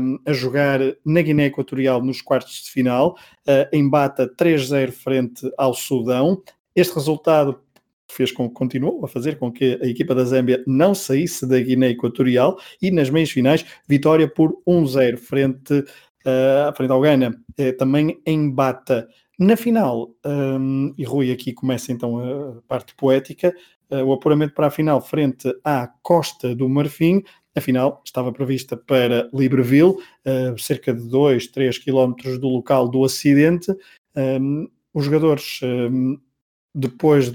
um, 0.00 0.18
a 0.24 0.32
jogar 0.32 0.78
na 1.04 1.20
Guiné 1.20 1.46
Equatorial 1.46 2.00
nos 2.00 2.22
quartos 2.22 2.62
de 2.62 2.70
final, 2.70 3.16
uh, 3.48 3.68
em 3.72 3.88
bata 3.88 4.28
3-0 4.28 4.92
frente 4.92 5.50
ao 5.58 5.74
Sudão. 5.74 6.40
Este 6.76 6.94
resultado 6.94 7.60
fez 8.08 8.30
com 8.30 8.48
que 8.48 8.54
continuou 8.54 9.04
a 9.04 9.08
fazer 9.08 9.38
com 9.38 9.50
que 9.50 9.76
a 9.82 9.86
equipa 9.88 10.14
da 10.14 10.24
Zâmbia 10.24 10.62
não 10.68 10.94
saísse 10.94 11.48
da 11.48 11.58
Guiné 11.58 11.90
Equatorial 11.90 12.60
e 12.80 12.92
nas 12.92 13.10
meias 13.10 13.32
finais, 13.32 13.66
vitória 13.88 14.28
por 14.28 14.56
1-0 14.68 15.16
frente, 15.16 15.74
uh, 15.74 16.76
frente 16.76 16.92
ao 16.92 17.00
Ghana, 17.00 17.36
uh, 17.58 17.76
também 17.76 18.20
em 18.24 18.48
Bata. 18.48 19.08
Na 19.36 19.56
final, 19.56 20.14
um, 20.24 20.94
e 20.96 21.02
Rui 21.02 21.32
aqui 21.32 21.52
começa 21.52 21.90
então 21.90 22.20
a 22.20 22.62
parte 22.68 22.94
poética, 22.94 23.52
o 23.90 24.12
apuramento 24.12 24.54
para 24.54 24.68
a 24.68 24.70
final 24.70 25.00
frente 25.00 25.54
à 25.62 25.88
Costa 26.02 26.54
do 26.54 26.68
Marfim, 26.68 27.22
a 27.56 27.60
final 27.60 28.02
estava 28.04 28.32
prevista 28.32 28.76
para 28.76 29.30
Libreville, 29.32 29.96
uh, 30.26 30.58
cerca 30.58 30.92
de 30.92 31.08
2, 31.08 31.46
3 31.48 31.78
quilómetros 31.78 32.38
do 32.38 32.48
local 32.48 32.88
do 32.88 33.04
acidente. 33.04 33.72
Um, 34.16 34.68
os 34.92 35.04
jogadores 35.04 35.60
um, 35.62 36.18
depois 36.74 37.32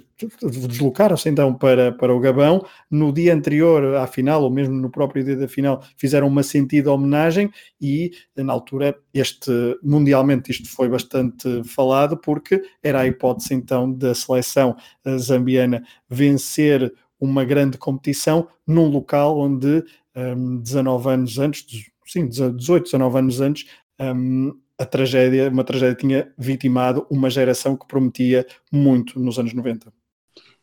deslocaram-se 0.67 1.29
então 1.29 1.53
para, 1.53 1.93
para 1.93 2.13
o 2.13 2.19
Gabão. 2.19 2.65
No 2.91 3.13
dia 3.13 3.33
anterior 3.33 3.95
à 3.95 4.05
final, 4.05 4.43
ou 4.43 4.49
mesmo 4.49 4.75
no 4.75 4.89
próprio 4.89 5.23
dia 5.23 5.37
da 5.37 5.47
final, 5.47 5.81
fizeram 5.95 6.27
uma 6.27 6.43
sentida 6.43 6.91
homenagem 6.91 7.49
e, 7.79 8.11
na 8.35 8.51
altura, 8.51 8.97
este 9.13 9.51
mundialmente 9.81 10.51
isto 10.51 10.69
foi 10.69 10.89
bastante 10.89 11.63
falado 11.63 12.17
porque 12.17 12.61
era 12.83 13.01
a 13.01 13.07
hipótese 13.07 13.53
então 13.53 13.91
da 13.91 14.13
seleção 14.13 14.75
zambiana 15.17 15.81
vencer 16.09 16.93
uma 17.19 17.43
grande 17.45 17.77
competição 17.77 18.47
num 18.65 18.87
local 18.87 19.37
onde 19.37 19.83
um, 20.15 20.57
19 20.61 21.09
anos 21.09 21.37
antes, 21.37 21.65
sim, 22.05 22.27
18, 22.27 22.83
19 22.83 23.17
anos 23.17 23.41
antes, 23.41 23.65
um, 23.99 24.53
a 24.79 24.85
tragédia, 24.85 25.49
uma 25.49 25.63
tragédia 25.63 25.95
tinha 25.95 26.33
vitimado 26.37 27.05
uma 27.09 27.29
geração 27.29 27.75
que 27.75 27.85
prometia 27.85 28.47
muito 28.71 29.19
nos 29.19 29.37
anos 29.37 29.53
90. 29.53 29.91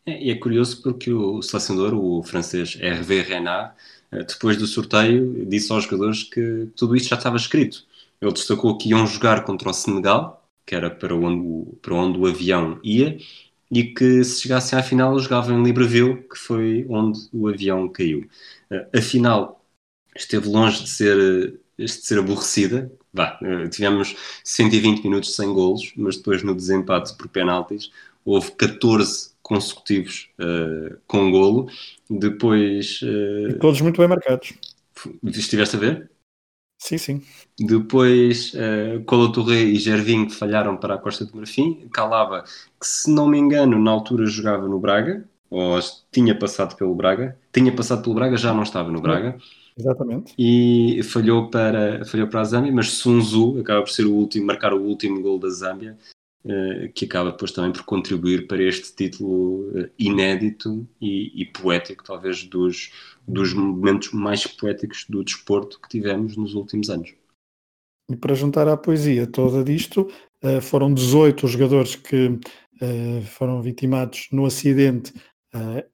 É, 0.07 0.25
e 0.25 0.31
é 0.31 0.35
curioso 0.37 0.83
porque 0.83 1.13
o 1.13 1.43
selecionador, 1.43 1.95
o 1.95 2.23
francês 2.23 2.79
Hervé 2.81 3.21
Renard, 3.23 3.75
eh, 4.13 4.25
depois 4.25 4.57
do 4.57 4.67
sorteio, 4.67 5.45
disse 5.47 5.71
aos 5.73 5.85
jogadores 5.85 6.23
que 6.25 6.69
tudo 6.77 6.97
isto 6.97 7.09
já 7.11 7.17
estava 7.17 7.37
escrito. 7.37 7.85
Ele 8.21 8.33
destacou 8.33 8.79
que 8.79 8.89
iam 8.91 9.07
jogar 9.07 9.45
contra 9.45 9.69
o 9.69 9.73
Senegal, 9.75 10.49
que 10.65 10.75
era 10.75 10.91
para 10.91 11.15
onde, 11.15 11.77
para 11.83 11.95
onde 11.95 12.19
o 12.19 12.27
avião 12.27 12.81
ia, 12.83 13.19
e 13.71 13.85
que 13.85 14.25
se 14.25 14.43
chegassem 14.43 14.79
à 14.79 14.83
final 14.83 15.19
jogavam 15.19 15.59
em 15.61 15.65
Libreville, 15.65 16.23
que 16.23 16.39
foi 16.39 16.87
onde 16.89 17.19
o 17.33 17.49
avião 17.49 17.89
caiu. 17.89 18.29
Eh, 18.71 18.89
a 18.99 19.03
final 19.03 19.65
esteve 20.17 20.49
longe 20.49 20.85
de 20.85 20.91
ser, 20.91 21.61
de 21.79 21.89
ser 21.89 22.19
aborrecida, 22.19 22.91
Vá, 23.17 23.39
eh, 23.43 23.69
tivemos 23.69 24.15
120 24.45 25.03
minutos 25.03 25.35
sem 25.35 25.51
golos, 25.53 25.93
mas 25.97 26.19
depois 26.19 26.43
no 26.43 26.55
desempate 26.55 27.17
por 27.17 27.29
penaltis 27.29 27.91
houve 28.27 28.51
14 28.53 29.31
consecutivos 29.41 30.29
uh, 30.41 30.99
com 31.07 31.31
golo. 31.31 31.71
Depois. 32.11 33.01
Uh, 33.03 33.59
todos 33.59 33.81
muito 33.81 33.99
bem 33.99 34.09
marcados. 34.09 34.53
Estiveste 35.25 35.77
a 35.77 35.79
ver? 35.79 36.11
Sim, 36.79 36.99
sim. 36.99 37.23
Depois, 37.59 38.53
uh, 38.55 39.03
Colo 39.07 39.33
Touré 39.33 39.63
e 39.63 39.77
Gervinho 39.77 40.29
falharam 40.29 40.77
para 40.77 40.97
a 40.97 40.99
Costa 40.99 41.25
do 41.25 41.37
Marfim. 41.37 41.89
Calava, 41.93 42.43
que 42.79 42.87
se 42.87 43.11
não 43.11 43.29
me 43.29 43.39
engano, 43.39 43.79
na 43.79 43.91
altura 43.91 44.27
jogava 44.27 44.69
no 44.69 44.79
Braga, 44.79 45.25
ou 45.49 45.79
tinha 46.13 46.37
passado 46.37 46.77
pelo 46.77 46.95
Braga. 46.95 47.39
Tinha 47.53 47.75
passado 47.75 48.03
pelo 48.03 48.15
Braga, 48.15 48.37
já 48.37 48.53
não 48.53 48.65
estava 48.65 48.91
no 48.91 49.01
Braga. 49.01 49.39
Exatamente. 49.79 50.33
E 50.39 51.03
falhou 51.03 51.51
para, 51.51 52.05
falhou 52.07 52.27
para 52.29 52.41
a 52.41 52.45
Zâmbia, 52.45 52.73
mas 52.73 52.93
Sun 52.93 53.21
Tzu 53.21 53.61
acaba 53.61 53.83
por 53.83 53.91
ser 53.91 54.07
o 54.07 54.15
último, 54.15 54.47
marcar 54.47 54.73
o 54.73 54.83
último 54.83 55.21
gol 55.21 55.39
da 55.39 55.51
Zâmbia, 55.51 55.99
uh, 56.45 56.91
que 56.95 57.05
acaba 57.05 57.31
depois 57.31 57.53
também 57.53 57.73
por 57.73 57.85
contribuir 57.85 58.47
para 58.47 58.63
este 58.63 58.95
título 58.95 59.69
uh, 59.79 59.91
inédito 59.99 60.89
e, 60.99 61.43
e, 61.43 61.45
poético, 61.45 62.03
talvez 62.03 62.45
dos, 62.45 62.91
dos 63.29 63.53
momentos 63.53 64.13
mais 64.13 64.47
poéticos 64.47 65.05
do 65.11 65.23
desporto 65.23 65.79
que 65.79 65.91
tivemos 65.91 66.39
nos 66.39 66.55
últimos 66.55 66.89
anos. 66.89 67.15
E 68.11 68.17
para 68.17 68.35
juntar 68.35 68.67
à 68.69 68.79
poesia 68.79 69.27
toda 69.27 69.63
disto, 69.63 70.09
uh, 70.43 70.61
foram 70.63 70.95
18 70.95 71.47
jogadores 71.47 71.97
que 71.97 72.39
foram 73.31 73.63
vitimados 73.63 74.29
no 74.31 74.45
acidente 74.45 75.11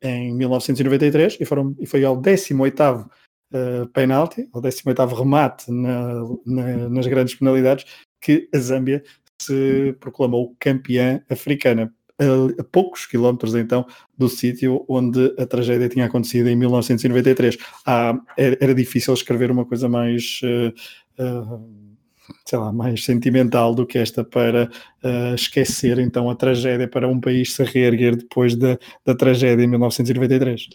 em 0.03 0.35
1993 0.35 1.39
e, 1.41 1.45
foram, 1.45 1.77
e 1.79 1.87
foi 1.87 2.05
ao 2.05 2.21
18º 2.21 3.09
uh, 3.53 3.87
penalti, 3.89 4.49
ao 4.53 4.61
18 4.61 5.07
remate 5.07 5.71
na, 5.71 6.15
na, 6.47 6.89
nas 6.89 7.07
grandes 7.07 7.35
penalidades, 7.35 7.85
que 8.21 8.49
a 8.55 8.59
Zâmbia 8.59 9.03
se 9.41 9.95
proclamou 10.01 10.55
campeã 10.59 11.23
africana. 11.29 11.93
A, 12.19 12.61
a 12.61 12.65
poucos 12.65 13.07
quilómetros 13.07 13.55
então 13.55 13.87
do 14.17 14.29
sítio 14.29 14.85
onde 14.89 15.35
a 15.39 15.47
tragédia 15.47 15.89
tinha 15.89 16.07
acontecido 16.07 16.49
em 16.49 16.57
1993. 16.57 17.57
Ah, 17.87 18.19
era, 18.37 18.57
era, 18.61 18.75
difícil 18.75 19.15
escrever 19.15 19.51
uma 19.51 19.65
coisa 19.65 19.89
mais. 19.89 20.41
Uh, 20.43 21.23
uh, 21.23 21.83
sei 22.47 22.59
lá, 22.59 22.73
mais 22.73 23.05
sentimental 23.05 23.75
do 23.75 23.87
que 23.87 23.99
esta 23.99 24.25
para 24.25 24.71
uh, 25.03 25.35
esquecer 25.35 25.99
então 25.99 26.31
a 26.31 26.37
tragédia 26.37 26.89
para 26.89 27.09
um 27.09 27.21
país 27.21 27.53
se 27.53 27.65
reerguer 27.65 28.17
depois 28.17 28.55
da, 28.55 28.79
da 29.05 29.15
tragédia 29.15 29.65
em 29.65 29.67
1993. 29.67 30.69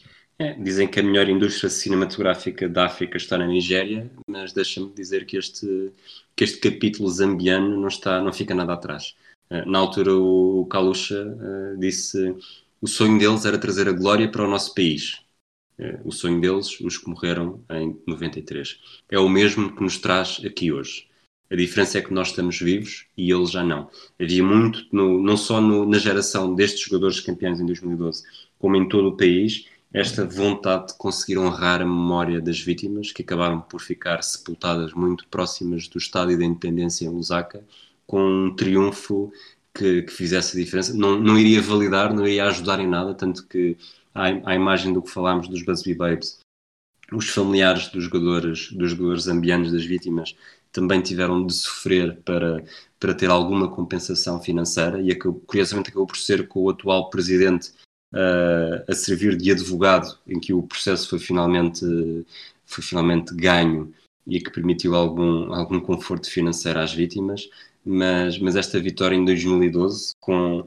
Dizem 0.60 0.88
que 0.88 1.00
a 1.00 1.04
melhor 1.04 1.28
indústria 1.28 1.68
cinematográfica 1.68 2.70
da 2.70 2.86
África 2.86 3.18
está 3.18 3.40
na 3.40 3.48
Nigéria, 3.48 4.12
mas 4.28 4.54
deixa-me 4.54 4.94
dizer 4.94 5.26
que 5.26 5.36
este, 5.36 5.92
que 6.36 6.44
este 6.44 6.60
capítulo 6.60 7.10
zambiano 7.10 7.76
não, 7.80 7.88
está, 7.88 8.22
não 8.22 8.32
fica 8.32 8.54
nada 8.54 8.74
atrás. 8.74 9.16
Eh, 9.50 9.66
na 9.66 9.80
altura, 9.80 10.14
o 10.14 10.68
Kalusha 10.70 11.26
uh, 11.26 11.80
disse 11.80 12.36
o 12.80 12.88
sonho 12.88 13.18
deles 13.18 13.46
era 13.46 13.58
trazer 13.58 13.88
a 13.90 13.92
glória 13.92 14.30
para 14.30 14.46
o 14.46 14.50
nosso 14.50 14.74
país. 14.76 15.22
Uh, 15.80 16.08
o 16.08 16.12
sonho 16.12 16.40
deles, 16.40 16.80
os 16.82 16.98
que 16.98 17.10
morreram 17.10 17.64
em 17.72 18.00
93. 18.06 18.80
É 19.10 19.20
o 19.20 19.30
mesmo 19.30 19.76
que 19.76 19.82
nos 19.82 19.98
traz 19.98 20.42
aqui 20.46 20.72
hoje. 20.72 21.08
A 21.50 21.56
diferença 21.56 21.98
é 21.98 22.02
que 22.02 22.14
nós 22.14 22.28
estamos 22.30 22.60
vivos 22.60 23.08
e 23.16 23.32
eles 23.32 23.52
já 23.52 23.64
não. 23.64 23.90
Havia 24.20 24.44
muito, 24.44 24.86
no, 24.92 25.22
não 25.22 25.38
só 25.38 25.62
no, 25.62 25.86
na 25.86 25.98
geração 25.98 26.54
destes 26.54 26.82
jogadores 26.82 27.22
campeões 27.22 27.60
em 27.60 27.66
2012, 27.66 28.24
como 28.60 28.76
em 28.76 28.88
todo 28.88 29.10
o 29.10 29.18
país, 29.18 29.66
esta 29.94 30.26
vontade 30.26 30.88
de 30.88 30.98
conseguir 30.98 31.38
honrar 31.38 31.82
a 31.82 31.86
memória 31.86 32.42
das 32.42 32.60
vítimas 32.60 33.12
que 33.12 33.22
acabaram 33.22 33.62
por 33.62 33.82
ficar 33.82 34.22
sepultadas 34.22 34.94
muito 34.94 35.28
próximas 35.28 35.88
do 35.88 35.98
Estádio 35.98 36.38
da 36.38 36.46
Independência 36.46 37.06
em 37.06 37.10
Lusaka, 37.10 37.64
com 38.06 38.22
um 38.22 38.56
triunfo 38.56 39.32
que, 39.74 40.04
que 40.04 40.12
fizesse 40.12 40.58
a 40.58 40.64
diferença. 40.64 40.94
Não, 40.94 41.20
não 41.20 41.38
iria 41.38 41.62
validar, 41.62 42.14
não 42.14 42.28
iria 42.28 42.46
ajudar 42.46 42.80
em 42.80 42.88
nada, 42.88 43.14
tanto 43.14 43.46
que 43.48 43.78
à, 44.14 44.56
imagem 44.56 44.92
do 44.92 45.02
que 45.02 45.10
falámos 45.10 45.48
dos 45.48 45.64
Busby 45.64 45.94
Babes, 45.94 46.40
os 47.12 47.30
familiares 47.30 47.88
dos 47.90 48.04
jogadores, 48.04 48.72
dos 48.72 48.92
jogadores 48.92 49.24
zambianos 49.24 49.72
das 49.72 49.86
vítimas 49.86 50.36
também 50.72 51.02
tiveram 51.02 51.46
de 51.46 51.54
sofrer 51.54 52.18
para, 52.26 52.64
para 53.00 53.14
ter 53.14 53.30
alguma 53.30 53.70
compensação 53.70 54.42
financeira 54.42 55.02
e 55.02 55.16
curiosamente 55.16 55.90
acabou 55.90 56.08
por 56.08 56.18
ser 56.18 56.48
com 56.48 56.64
o 56.64 56.70
atual 56.70 57.10
presidente 57.10 57.72
a 58.88 58.94
servir 58.94 59.36
de 59.36 59.52
advogado, 59.52 60.18
em 60.28 60.40
que 60.40 60.54
o 60.54 60.64
processo 60.64 61.10
foi 61.10 61.20
finalmente, 61.20 61.86
foi 62.66 62.84
finalmente 62.84 63.34
ganho 63.36 63.94
e 64.26 64.40
que 64.40 64.52
permitiu 64.52 64.96
algum, 64.96 65.54
algum 65.54 65.80
conforto 65.80 66.30
financeiro 66.30 66.80
às 66.80 66.94
vítimas, 66.94 67.50
mas, 67.86 68.38
mas 68.40 68.56
esta 68.56 68.80
vitória 68.80 69.16
em 69.16 69.24
2012, 69.24 70.12
com, 70.20 70.66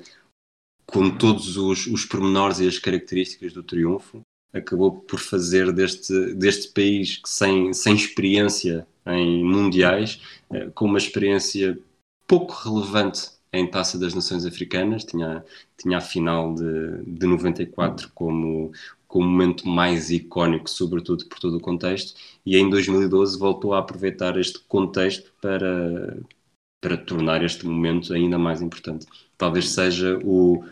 com 0.87 1.11
todos 1.11 1.57
os, 1.57 1.87
os 1.87 2.05
pormenores 2.05 2.61
e 2.61 2.67
as 2.67 2.79
características 2.79 3.53
do 3.53 3.63
triunfo, 3.63 4.23
acabou 4.53 4.93
por 4.93 5.21
fazer 5.21 5.73
deste, 5.73 6.35
deste 6.35 6.73
país 6.73 7.19
que 7.19 7.29
sem, 7.29 7.73
sem 7.73 7.95
experiência 7.95 8.87
em 9.07 9.45
mundiais, 9.45 10.21
eh, 10.51 10.71
com 10.75 10.87
uma 10.87 10.99
experiência 10.99 11.79
pouco 12.27 12.53
relevante 12.53 13.31
em 13.53 13.69
Taça 13.69 13.99
das 13.99 14.15
Nações 14.15 14.47
Africanas, 14.47 15.05
tinha, 15.05 15.45
tinha 15.77 15.99
a 15.99 16.01
final 16.01 16.55
de, 16.55 17.05
de 17.05 17.27
94 17.27 18.11
como, 18.15 18.73
como 19.09 19.29
momento 19.29 19.67
mais 19.67 20.11
icónico, 20.11 20.71
sobretudo 20.71 21.27
por 21.27 21.39
todo 21.39 21.57
o 21.57 21.61
contexto, 21.61 22.15
e 22.47 22.57
em 22.57 22.71
2012 22.71 23.39
voltou 23.39 23.75
a 23.75 23.81
aproveitar 23.81 24.39
este 24.39 24.61
contexto 24.61 25.33
para, 25.41 26.19
para 26.81 26.97
tornar 26.97 27.43
este 27.45 27.67
momento 27.67 28.13
ainda 28.15 28.39
mais 28.39 28.63
importante. 28.63 29.07
Talvez 29.37 29.71
seja 29.71 30.19
o 30.25 30.65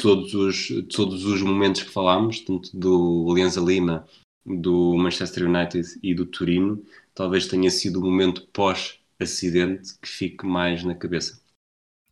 todos 0.00 0.34
os, 0.34 0.68
todos 0.94 1.24
os 1.24 1.42
momentos 1.42 1.82
que 1.82 1.90
falámos, 1.90 2.40
tanto 2.40 2.76
do 2.76 3.26
Alianza 3.30 3.60
Lima, 3.60 4.04
do 4.44 4.96
Manchester 4.96 5.48
United 5.48 5.98
e 6.02 6.14
do 6.14 6.26
Turino, 6.26 6.82
talvez 7.14 7.46
tenha 7.46 7.70
sido 7.70 8.00
o 8.00 8.04
momento 8.04 8.46
pós-acidente 8.52 9.96
que 10.00 10.08
fique 10.08 10.44
mais 10.44 10.82
na 10.82 10.94
cabeça. 10.94 11.40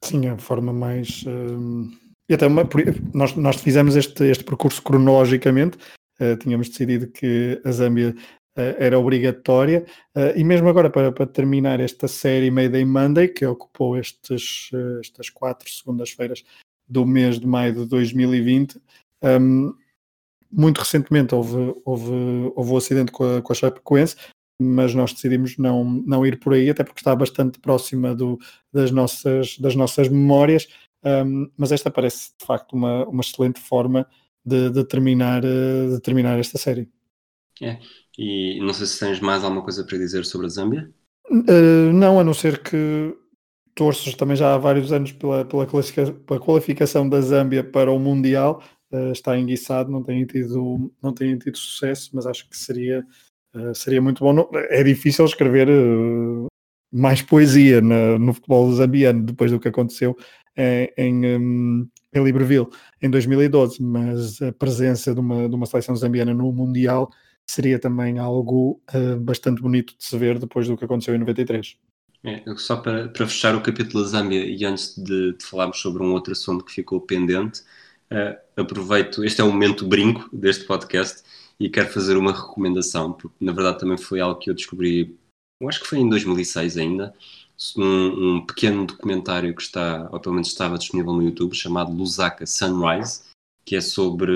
Sim, 0.04 0.26
a 0.28 0.36
forma 0.36 0.72
mais. 0.72 1.22
Uh, 1.22 1.90
e 2.28 2.34
até 2.34 2.46
uma, 2.46 2.68
nós, 3.14 3.34
nós 3.34 3.56
fizemos 3.56 3.96
este, 3.96 4.24
este 4.24 4.44
percurso 4.44 4.82
cronologicamente, 4.82 5.78
uh, 6.20 6.36
tínhamos 6.36 6.68
decidido 6.68 7.06
que 7.08 7.60
a 7.64 7.72
Zâmbia 7.72 8.14
uh, 8.14 8.76
era 8.78 8.98
obrigatória, 8.98 9.86
e 10.36 10.44
mesmo 10.44 10.68
agora, 10.68 10.90
para, 10.90 11.10
para 11.10 11.26
terminar 11.26 11.80
esta 11.80 12.06
série 12.06 12.50
Mayday 12.50 12.84
Monday, 12.84 13.28
que 13.28 13.46
ocupou 13.46 13.96
estes, 13.96 14.70
estas 15.00 15.30
quatro 15.30 15.68
segundas-feiras 15.70 16.44
do 16.86 17.06
mês 17.06 17.40
de 17.40 17.46
maio 17.46 17.72
de 17.72 17.86
2020, 17.86 18.78
um, 19.40 19.74
muito 20.52 20.78
recentemente 20.78 21.34
houve, 21.34 21.74
houve, 21.84 22.52
houve 22.54 22.72
o 22.72 22.76
acidente 22.76 23.10
com 23.10 23.38
a, 23.38 23.42
com 23.42 23.52
a 23.52 23.56
Chapecoense, 23.56 24.16
mas 24.60 24.94
nós 24.94 25.12
decidimos 25.12 25.56
não, 25.58 25.84
não 26.06 26.24
ir 26.24 26.38
por 26.38 26.54
aí, 26.54 26.70
até 26.70 26.84
porque 26.84 27.00
está 27.00 27.14
bastante 27.14 27.58
próxima 27.58 28.14
do, 28.14 28.38
das, 28.72 28.90
nossas, 28.90 29.58
das 29.58 29.74
nossas 29.74 30.08
memórias, 30.08 30.68
um, 31.04 31.50
mas 31.56 31.72
esta 31.72 31.90
parece 31.90 32.32
de 32.38 32.46
facto 32.46 32.74
uma, 32.74 33.04
uma 33.06 33.20
excelente 33.20 33.60
forma 33.60 34.06
de, 34.44 34.70
de, 34.70 34.84
terminar, 34.84 35.44
eh, 35.44 35.88
de 35.94 36.00
terminar 36.00 36.38
esta 36.38 36.58
série. 36.58 36.88
É. 37.60 37.78
E 38.18 38.60
não 38.60 38.72
sei 38.72 38.86
se 38.86 38.98
tens 38.98 39.20
mais 39.20 39.42
alguma 39.42 39.62
coisa 39.62 39.84
para 39.84 39.98
dizer 39.98 40.24
sobre 40.24 40.46
a 40.46 40.50
Zâmbia? 40.50 40.90
Uh, 41.30 41.92
não, 41.92 42.20
a 42.20 42.24
não 42.24 42.34
ser 42.34 42.62
que 42.62 43.16
torço 43.74 44.16
também 44.16 44.36
já 44.36 44.54
há 44.54 44.58
vários 44.58 44.92
anos 44.92 45.12
pela, 45.12 45.44
pela, 45.44 45.66
pela 45.66 46.40
qualificação 46.40 47.08
da 47.08 47.20
Zâmbia 47.20 47.64
para 47.64 47.90
o 47.90 47.98
Mundial. 47.98 48.62
Uh, 48.90 49.12
está 49.12 49.36
enguiçado, 49.36 49.90
não 49.90 50.02
tem 50.02 50.24
tido, 50.24 50.92
não 51.02 51.12
tem 51.12 51.36
tido 51.38 51.56
sucesso, 51.58 52.10
mas 52.12 52.26
acho 52.26 52.48
que 52.48 52.56
seria, 52.56 53.04
uh, 53.54 53.74
seria 53.74 54.00
muito 54.00 54.24
bom. 54.24 54.48
é 54.70 54.82
difícil 54.82 55.24
escrever 55.24 55.68
uh, 55.68 56.46
mais 56.92 57.22
poesia 57.22 57.80
na, 57.80 58.18
no 58.18 58.32
futebol 58.34 58.70
zambiano 58.72 59.22
depois 59.24 59.50
do 59.50 59.60
que 59.60 59.68
aconteceu 59.68 60.16
em, 60.56 60.90
em, 60.96 61.90
em 62.14 62.24
Libreville 62.24 62.68
em 63.02 63.10
2012, 63.10 63.82
mas 63.82 64.40
a 64.40 64.52
presença 64.52 65.12
de 65.12 65.20
uma, 65.20 65.48
de 65.48 65.54
uma 65.54 65.66
seleção 65.66 65.96
zambiana 65.96 66.32
no 66.32 66.52
Mundial 66.52 67.10
seria 67.46 67.78
também 67.78 68.18
algo 68.18 68.80
bastante 69.20 69.60
bonito 69.60 69.94
de 69.98 70.04
se 70.04 70.16
ver 70.16 70.38
depois 70.38 70.68
do 70.68 70.76
que 70.76 70.84
aconteceu 70.84 71.14
em 71.14 71.18
93. 71.18 71.76
É, 72.24 72.42
só 72.56 72.76
para, 72.76 73.08
para, 73.08 73.26
fechar 73.26 73.54
o 73.54 73.60
capítulo 73.60 74.02
da 74.02 74.08
Zâmbia 74.08 74.46
e 74.46 74.64
antes 74.64 74.96
de, 74.96 75.34
de, 75.34 75.44
falarmos 75.44 75.78
sobre 75.78 76.02
um 76.02 76.12
outro 76.12 76.32
assunto 76.32 76.64
que 76.64 76.72
ficou 76.72 76.98
pendente, 76.98 77.60
uh, 78.10 78.34
aproveito, 78.56 79.22
este 79.22 79.42
é 79.42 79.44
o 79.44 79.52
momento 79.52 79.86
brinco 79.86 80.26
deste 80.32 80.64
podcast 80.64 81.22
e 81.58 81.68
quero 81.68 81.90
fazer 81.90 82.16
uma 82.16 82.32
recomendação, 82.32 83.12
porque 83.12 83.44
na 83.44 83.52
verdade 83.52 83.80
também 83.80 83.96
foi 83.98 84.20
algo 84.20 84.38
que 84.38 84.50
eu 84.50 84.54
descobri, 84.54 85.16
eu 85.60 85.68
acho 85.68 85.80
que 85.80 85.86
foi 85.86 85.98
em 85.98 86.08
2006 86.08 86.76
ainda, 86.76 87.14
um, 87.76 88.36
um 88.36 88.46
pequeno 88.46 88.86
documentário 88.86 89.54
que 89.54 89.62
está, 89.62 90.08
ou 90.12 90.20
pelo 90.20 90.34
menos 90.34 90.48
estava 90.48 90.78
disponível 90.78 91.12
no 91.12 91.22
YouTube, 91.22 91.54
chamado 91.54 91.92
Lusaka 91.92 92.46
Sunrise, 92.46 93.22
que 93.64 93.76
é 93.76 93.80
sobre, 93.80 94.32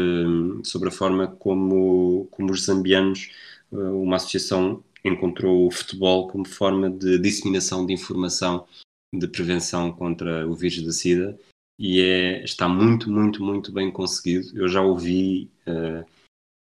sobre 0.65 0.89
a 0.89 0.93
forma 0.93 1.27
como, 1.27 2.27
como 2.31 2.53
os 2.53 2.65
zambianos, 2.65 3.31
eh, 3.73 3.77
uma 3.77 4.17
associação 4.17 4.83
encontrou 5.05 5.67
o 5.67 5.71
futebol 5.71 6.29
como 6.29 6.47
forma 6.47 6.91
de 6.91 7.19
disseminação 7.19 7.85
de 7.87 7.93
informação 7.93 8.67
de 9.15 9.27
prevenção 9.27 9.93
contra 9.93 10.47
o 10.47 10.55
vírus 10.55 10.83
da 10.83 10.93
SIDA 10.93 11.39
e 11.79 12.01
é, 12.01 12.43
está 12.45 12.69
muito, 12.69 13.11
muito, 13.11 13.43
muito 13.43 13.73
bem 13.73 13.91
conseguido. 13.91 14.51
Eu 14.59 14.69
já 14.69 14.83
ouvi, 14.83 15.51
uh, 15.67 16.05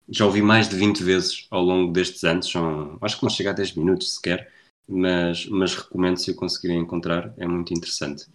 já 0.10 0.26
ouvi 0.26 0.42
mais 0.42 0.70
de 0.70 0.76
20 0.76 1.04
vezes 1.04 1.48
ao 1.50 1.62
longo 1.62 1.92
destes 1.92 2.24
anos, 2.24 2.50
são, 2.50 2.98
acho 3.02 3.18
que 3.18 3.24
não 3.24 3.30
chega 3.30 3.52
a 3.52 3.54
10 3.54 3.76
minutos 3.76 4.16
sequer, 4.16 4.52
mas, 4.88 5.48
mas 5.48 5.76
recomendo 5.76 6.18
se 6.18 6.32
o 6.32 6.36
conseguirem 6.36 6.80
encontrar, 6.80 7.34
é 7.38 7.48
muito 7.48 7.74
interessante. 7.74 8.26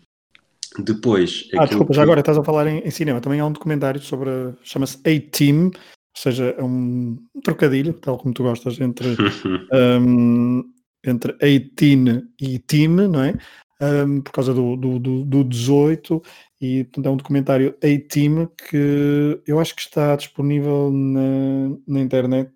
Depois. 0.78 1.48
Ah, 1.54 1.64
desculpa, 1.64 1.92
que... 1.92 1.96
já 1.96 2.02
agora 2.02 2.20
estás 2.20 2.38
a 2.38 2.44
falar 2.44 2.66
em, 2.68 2.78
em, 2.78 2.90
cinema. 2.90 3.20
Também 3.20 3.40
há 3.40 3.46
um 3.46 3.52
documentário 3.52 4.00
sobre. 4.00 4.30
chama-se 4.62 4.98
A-Team, 4.98 5.66
ou 5.66 5.72
seja, 6.16 6.54
é 6.56 6.62
um 6.62 7.18
trocadilho, 7.42 7.92
tal 7.94 8.18
como 8.18 8.35
tu 8.35 8.42
gostas, 8.42 8.80
entre, 8.80 9.16
um, 10.00 10.62
entre 11.04 11.33
18 11.33 12.28
e 12.40 12.59
team, 12.59 13.09
não 13.09 13.22
é? 13.22 13.35
Um, 13.82 14.20
por 14.20 14.32
causa 14.32 14.52
do, 14.52 14.76
do, 14.76 14.98
do, 14.98 15.24
do 15.24 15.42
18 15.44 16.22
e 16.60 16.84
portanto, 16.84 17.06
é 17.06 17.10
um 17.10 17.16
documentário 17.16 17.74
A-Team 17.82 18.46
que 18.48 19.40
eu 19.46 19.58
acho 19.58 19.74
que 19.74 19.80
está 19.80 20.14
disponível 20.16 20.90
na, 20.92 21.78
na 21.88 22.00
internet, 22.00 22.52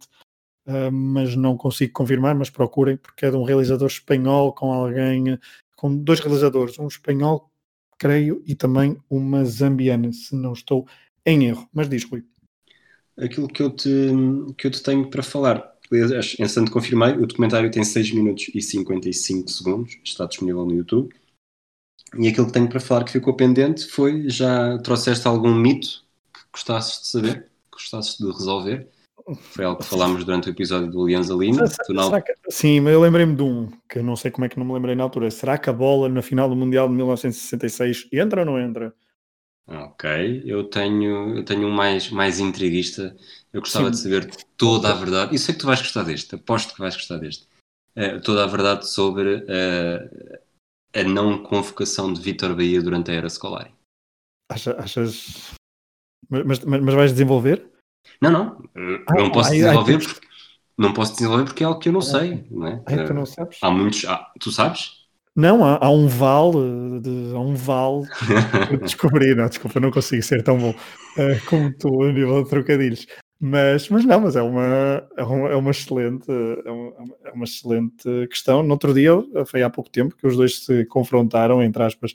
uh, 0.66 0.92
mas 0.92 1.34
não 1.34 1.56
consigo 1.56 1.94
confirmar, 1.94 2.34
mas 2.34 2.50
procurem, 2.50 2.98
porque 2.98 3.24
é 3.24 3.30
de 3.30 3.36
um 3.36 3.42
realizador 3.42 3.88
espanhol 3.88 4.52
com 4.52 4.70
alguém, 4.70 5.38
com 5.76 5.96
dois 5.96 6.20
realizadores, 6.20 6.78
um 6.78 6.88
espanhol, 6.88 7.50
creio, 7.98 8.42
e 8.46 8.54
também 8.54 8.98
uma 9.08 9.46
zambiana, 9.46 10.12
se 10.12 10.36
não 10.36 10.52
estou 10.52 10.86
em 11.24 11.46
erro. 11.46 11.66
Mas 11.72 11.88
diz, 11.88 12.04
Rui 12.04 12.22
aquilo 13.16 13.48
que 13.48 13.62
eu 13.62 13.70
te, 13.70 13.88
que 14.56 14.66
eu 14.66 14.70
te 14.70 14.82
tenho 14.82 15.08
para 15.08 15.22
falar. 15.22 15.73
Entretanto, 15.92 16.70
confirmei, 16.70 17.12
o 17.12 17.26
documentário 17.26 17.70
tem 17.70 17.84
6 17.84 18.12
minutos 18.12 18.50
e 18.54 18.60
55 18.60 19.50
segundos, 19.50 19.98
está 20.02 20.26
disponível 20.26 20.64
no 20.64 20.74
YouTube. 20.74 21.14
E 22.18 22.28
aquilo 22.28 22.46
que 22.46 22.52
tenho 22.52 22.68
para 22.68 22.80
falar 22.80 23.04
que 23.04 23.12
ficou 23.12 23.34
pendente 23.34 23.86
foi: 23.88 24.28
já 24.28 24.78
trouxeste 24.78 25.26
algum 25.26 25.54
mito 25.54 26.04
que 26.32 26.40
gostasses 26.52 27.02
de 27.02 27.08
saber, 27.08 27.42
que 27.42 27.72
gostasses 27.72 28.16
de 28.18 28.26
resolver? 28.26 28.88
Foi 29.40 29.64
algo 29.64 29.80
que 29.80 29.86
falámos 29.86 30.22
durante 30.22 30.48
o 30.48 30.50
episódio 30.50 30.90
do 30.90 31.02
Alianza 31.02 31.34
Lima. 31.34 31.64
Que, 31.66 32.34
sim, 32.50 32.80
mas 32.80 32.92
eu 32.92 33.00
lembrei-me 33.00 33.34
de 33.34 33.42
um, 33.42 33.70
que 33.88 33.98
eu 33.98 34.02
não 34.02 34.16
sei 34.16 34.30
como 34.30 34.44
é 34.44 34.48
que 34.50 34.58
não 34.58 34.66
me 34.66 34.74
lembrei 34.74 34.94
na 34.94 35.02
altura. 35.02 35.30
Será 35.30 35.56
que 35.56 35.70
a 35.70 35.72
bola 35.72 36.08
na 36.10 36.20
final 36.20 36.48
do 36.48 36.54
Mundial 36.54 36.88
de 36.88 36.94
1966 36.94 38.08
entra 38.12 38.42
ou 38.42 38.46
não 38.46 38.60
entra? 38.60 38.94
Ok, 39.66 40.42
eu 40.44 40.64
tenho, 40.64 41.38
eu 41.38 41.44
tenho 41.44 41.66
um 41.66 41.70
mais, 41.70 42.10
mais 42.10 42.38
intriguista. 42.38 43.16
Eu 43.54 43.60
gostava 43.60 43.86
Sim. 43.86 43.90
de 43.92 43.98
saber 43.98 44.36
toda 44.56 44.90
a 44.90 44.94
verdade. 44.94 45.32
E 45.32 45.38
sei 45.38 45.54
que 45.54 45.60
tu 45.60 45.66
vais 45.66 45.80
gostar 45.80 46.02
deste, 46.02 46.34
aposto 46.34 46.74
que 46.74 46.80
vais 46.80 46.96
gostar 46.96 47.18
deste. 47.18 47.46
Uh, 47.96 48.20
toda 48.20 48.42
a 48.42 48.48
verdade 48.48 48.88
sobre 48.90 49.36
uh, 49.36 50.38
a 50.92 51.04
não 51.04 51.40
convocação 51.40 52.12
de 52.12 52.20
Vitor 52.20 52.52
Bahia 52.56 52.82
durante 52.82 53.12
a 53.12 53.14
era 53.14 53.28
escolar. 53.28 53.70
Acha, 54.50 54.72
achas. 54.76 55.54
Mas, 56.28 56.64
mas, 56.64 56.64
mas, 56.64 56.94
vais 56.94 57.12
desenvolver? 57.12 57.64
Não, 58.20 58.30
não. 58.32 58.68
Ah, 59.06 59.14
não 59.14 59.30
posso 59.30 59.50
ai, 59.50 59.58
desenvolver 59.58 59.94
ai, 59.94 60.02
porque. 60.02 60.26
Não 60.76 60.92
posso 60.92 61.12
desenvolver 61.12 61.44
porque 61.44 61.62
é 61.62 61.66
algo 61.66 61.78
que 61.78 61.88
eu 61.88 61.92
não 61.92 62.00
sei, 62.00 62.48
não 62.50 62.66
é? 62.66 62.82
Ai, 62.86 63.06
tu 63.06 63.14
não 63.14 63.24
sabes? 63.24 63.58
Há 63.62 63.70
muitos. 63.70 64.04
Ah, 64.06 64.32
tu 64.40 64.50
sabes? 64.50 65.04
Não, 65.36 65.64
há, 65.64 65.78
há 65.80 65.90
um 65.90 66.08
vale, 66.08 67.00
de, 67.00 67.32
há 67.32 67.38
um 67.38 67.54
vale 67.54 68.08
que 68.68 68.76
descobri, 68.82 69.34
não, 69.34 69.48
desculpa, 69.48 69.78
não 69.78 69.92
consigo 69.92 70.22
ser 70.22 70.42
tão 70.42 70.58
bom 70.58 70.70
uh, 70.70 71.46
como 71.46 71.72
tu 71.76 72.02
a 72.02 72.12
nível 72.12 72.42
de 72.42 72.50
trocadilhos. 72.50 73.06
Mas, 73.40 73.88
mas 73.88 74.04
não, 74.04 74.20
mas 74.20 74.36
é 74.36 74.42
uma, 74.42 75.08
é 75.16 75.22
uma, 75.22 75.48
é 75.50 75.56
uma 75.56 75.70
excelente, 75.70 76.30
é 76.30 76.70
uma, 76.70 77.16
é 77.24 77.30
uma 77.32 77.44
excelente 77.44 78.26
questão. 78.28 78.62
No 78.62 78.72
outro 78.72 78.94
dia, 78.94 79.12
foi 79.46 79.62
há 79.62 79.68
pouco 79.68 79.90
tempo, 79.90 80.16
que 80.16 80.26
os 80.26 80.36
dois 80.36 80.64
se 80.64 80.84
confrontaram, 80.86 81.62
entre 81.62 81.82
aspas, 81.82 82.14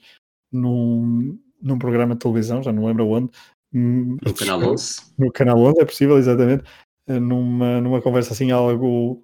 num, 0.52 1.38
num 1.62 1.78
programa 1.78 2.16
de 2.16 2.22
televisão, 2.22 2.64
já 2.64 2.72
não 2.72 2.86
lembro 2.86 3.08
onde. 3.08 3.32
Hum, 3.74 4.18
no 4.26 4.34
Canal 4.34 4.60
11. 4.72 5.02
No 5.18 5.32
Canal 5.32 5.60
11, 5.60 5.82
é 5.82 5.86
possível, 5.86 6.18
exatamente. 6.18 6.64
Eh, 7.08 7.20
numa, 7.20 7.82
numa 7.82 8.02
conversa 8.02 8.34
assim, 8.34 8.52
algo 8.52 9.24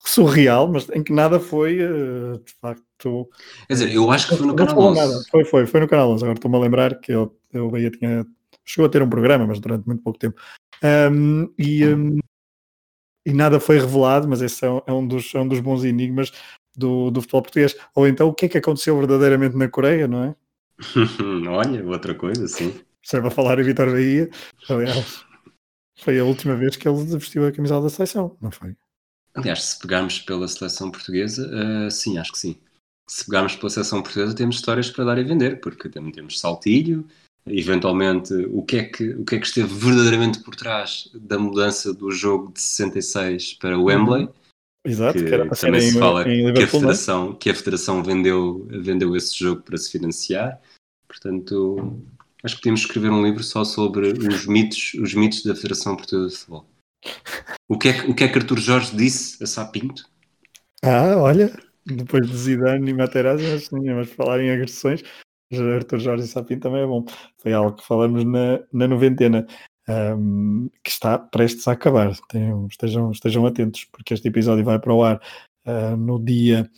surreal, 0.00 0.68
mas 0.68 0.88
em 0.90 1.02
que 1.02 1.12
nada 1.12 1.38
foi, 1.38 1.80
eh, 1.80 2.38
de 2.44 2.52
facto. 2.60 3.28
Quer 3.66 3.74
dizer, 3.74 3.92
eu 3.92 4.10
acho 4.10 4.28
que 4.28 4.36
foi 4.36 4.46
no 4.46 4.56
canal 4.56 4.78
11. 4.78 5.00
Nada. 5.00 5.20
Foi, 5.30 5.44
foi, 5.44 5.66
foi 5.66 5.80
no 5.80 5.88
canal 5.88 6.10
11. 6.10 6.24
Agora 6.24 6.38
estou-me 6.38 6.56
a 6.56 6.60
lembrar 6.60 7.00
que 7.00 7.12
eu, 7.12 7.36
eu 7.52 7.90
tinha. 7.90 8.26
Chegou 8.68 8.86
a 8.86 8.90
ter 8.90 9.02
um 9.02 9.08
programa, 9.08 9.46
mas 9.46 9.58
durante 9.60 9.86
muito 9.86 10.02
pouco 10.02 10.18
tempo. 10.18 10.38
Um, 10.82 11.52
e, 11.58 11.86
um, 11.86 12.18
e 13.26 13.32
nada 13.32 13.58
foi 13.58 13.78
revelado, 13.78 14.28
mas 14.28 14.42
esse 14.42 14.64
é 14.64 14.70
um, 14.70 14.82
é 14.86 14.92
um, 14.92 15.06
dos, 15.06 15.34
é 15.34 15.40
um 15.40 15.48
dos 15.48 15.60
bons 15.60 15.84
enigmas 15.84 16.30
do, 16.76 17.10
do 17.10 17.22
futebol 17.22 17.42
português. 17.42 17.74
Ou 17.94 18.06
então, 18.06 18.28
o 18.28 18.34
que 18.34 18.46
é 18.46 18.48
que 18.48 18.58
aconteceu 18.58 18.96
verdadeiramente 18.98 19.56
na 19.56 19.68
Coreia, 19.68 20.06
não 20.06 20.24
é? 20.24 20.36
Olha, 21.48 21.84
outra 21.86 22.14
coisa, 22.14 22.46
sim. 22.46 22.78
Serve 23.02 23.28
a 23.28 23.30
falar 23.30 23.58
em 23.58 23.64
Vitor 23.64 23.90
Bahia. 23.90 24.28
Aliás, 24.68 25.24
foi 25.98 26.18
a 26.18 26.24
última 26.24 26.54
vez 26.54 26.76
que 26.76 26.86
ele 26.86 27.04
vestiu 27.16 27.46
a 27.46 27.52
camisola 27.52 27.84
da 27.84 27.90
seleção, 27.90 28.36
não 28.40 28.50
foi? 28.50 28.76
Aliás, 29.34 29.62
se 29.62 29.78
pegarmos 29.78 30.18
pela 30.20 30.46
seleção 30.46 30.90
portuguesa, 30.90 31.48
uh, 31.48 31.90
sim, 31.90 32.18
acho 32.18 32.32
que 32.32 32.38
sim. 32.38 32.60
Se 33.08 33.24
pegarmos 33.24 33.56
pela 33.56 33.70
seleção 33.70 34.02
portuguesa, 34.02 34.34
temos 34.34 34.56
histórias 34.56 34.90
para 34.90 35.04
dar 35.04 35.18
e 35.18 35.24
vender, 35.24 35.60
porque 35.60 35.88
temos 35.88 36.38
saltilho, 36.38 37.06
eventualmente 37.50 38.34
o 38.50 38.62
que, 38.62 38.76
é 38.78 38.84
que, 38.84 39.10
o 39.10 39.24
que 39.24 39.36
é 39.36 39.38
que 39.38 39.46
esteve 39.46 39.72
verdadeiramente 39.72 40.40
por 40.40 40.54
trás 40.54 41.10
da 41.14 41.38
mudança 41.38 41.92
do 41.92 42.10
jogo 42.10 42.52
de 42.52 42.60
66 42.60 43.54
para 43.54 43.78
o 43.78 43.84
Wembley. 43.84 44.24
Uhum. 44.24 44.32
Exato, 44.84 45.18
que, 45.18 45.24
que 45.24 45.60
também 45.60 45.80
se 45.80 45.98
fala 45.98 46.24
que, 46.24 46.30
a 46.30 46.62
é? 46.62 46.66
federação, 46.66 47.34
que 47.34 47.50
a 47.50 47.54
federação 47.54 48.02
vendeu, 48.02 48.66
vendeu 48.70 49.14
esse 49.16 49.36
jogo 49.36 49.62
para 49.62 49.76
se 49.76 49.90
financiar. 49.90 50.58
Portanto, 51.06 52.00
acho 52.42 52.54
que 52.54 52.62
podíamos 52.62 52.80
escrever 52.80 53.10
um 53.10 53.24
livro 53.24 53.42
só 53.42 53.64
sobre 53.64 54.08
os 54.08 54.46
mitos, 54.46 54.94
os 54.94 55.14
mitos 55.14 55.42
da 55.42 55.54
Federação 55.54 55.96
Portuguesa 55.96 56.30
de 56.30 56.36
Futebol. 56.36 56.66
O 57.68 57.78
que, 57.78 57.88
é, 57.88 58.00
o 58.06 58.14
que 58.14 58.24
é 58.24 58.28
que 58.28 58.38
Artur 58.38 58.58
Jorge 58.58 58.96
disse 58.96 59.42
a 59.42 59.46
Sapinto? 59.46 60.08
Ah, 60.82 61.16
olha, 61.16 61.52
depois 61.84 62.28
de 62.28 62.36
Zidane 62.36 62.90
e 62.90 62.94
Materazzi, 62.94 63.44
mas, 63.46 63.68
mas 63.70 64.10
falar 64.10 64.40
em 64.40 64.50
agressões, 64.50 65.02
Artur 65.52 65.98
Jorge 65.98 66.26
Sapinto 66.26 66.62
também 66.62 66.82
é 66.82 66.86
bom. 66.86 67.04
Foi 67.38 67.52
algo 67.52 67.76
que 67.76 67.86
falamos 67.86 68.24
na, 68.24 68.60
na 68.72 68.86
noventena, 68.86 69.46
um, 69.88 70.68
que 70.84 70.90
está 70.90 71.18
prestes 71.18 71.66
a 71.68 71.72
acabar. 71.72 72.14
Tenham, 72.28 72.66
estejam, 72.66 73.10
estejam 73.10 73.46
atentos, 73.46 73.84
porque 73.84 74.14
este 74.14 74.28
episódio 74.28 74.64
vai 74.64 74.78
para 74.78 74.92
o 74.92 75.02
ar 75.02 75.20
uh, 75.66 75.96
no 75.96 76.22
dia 76.22 76.70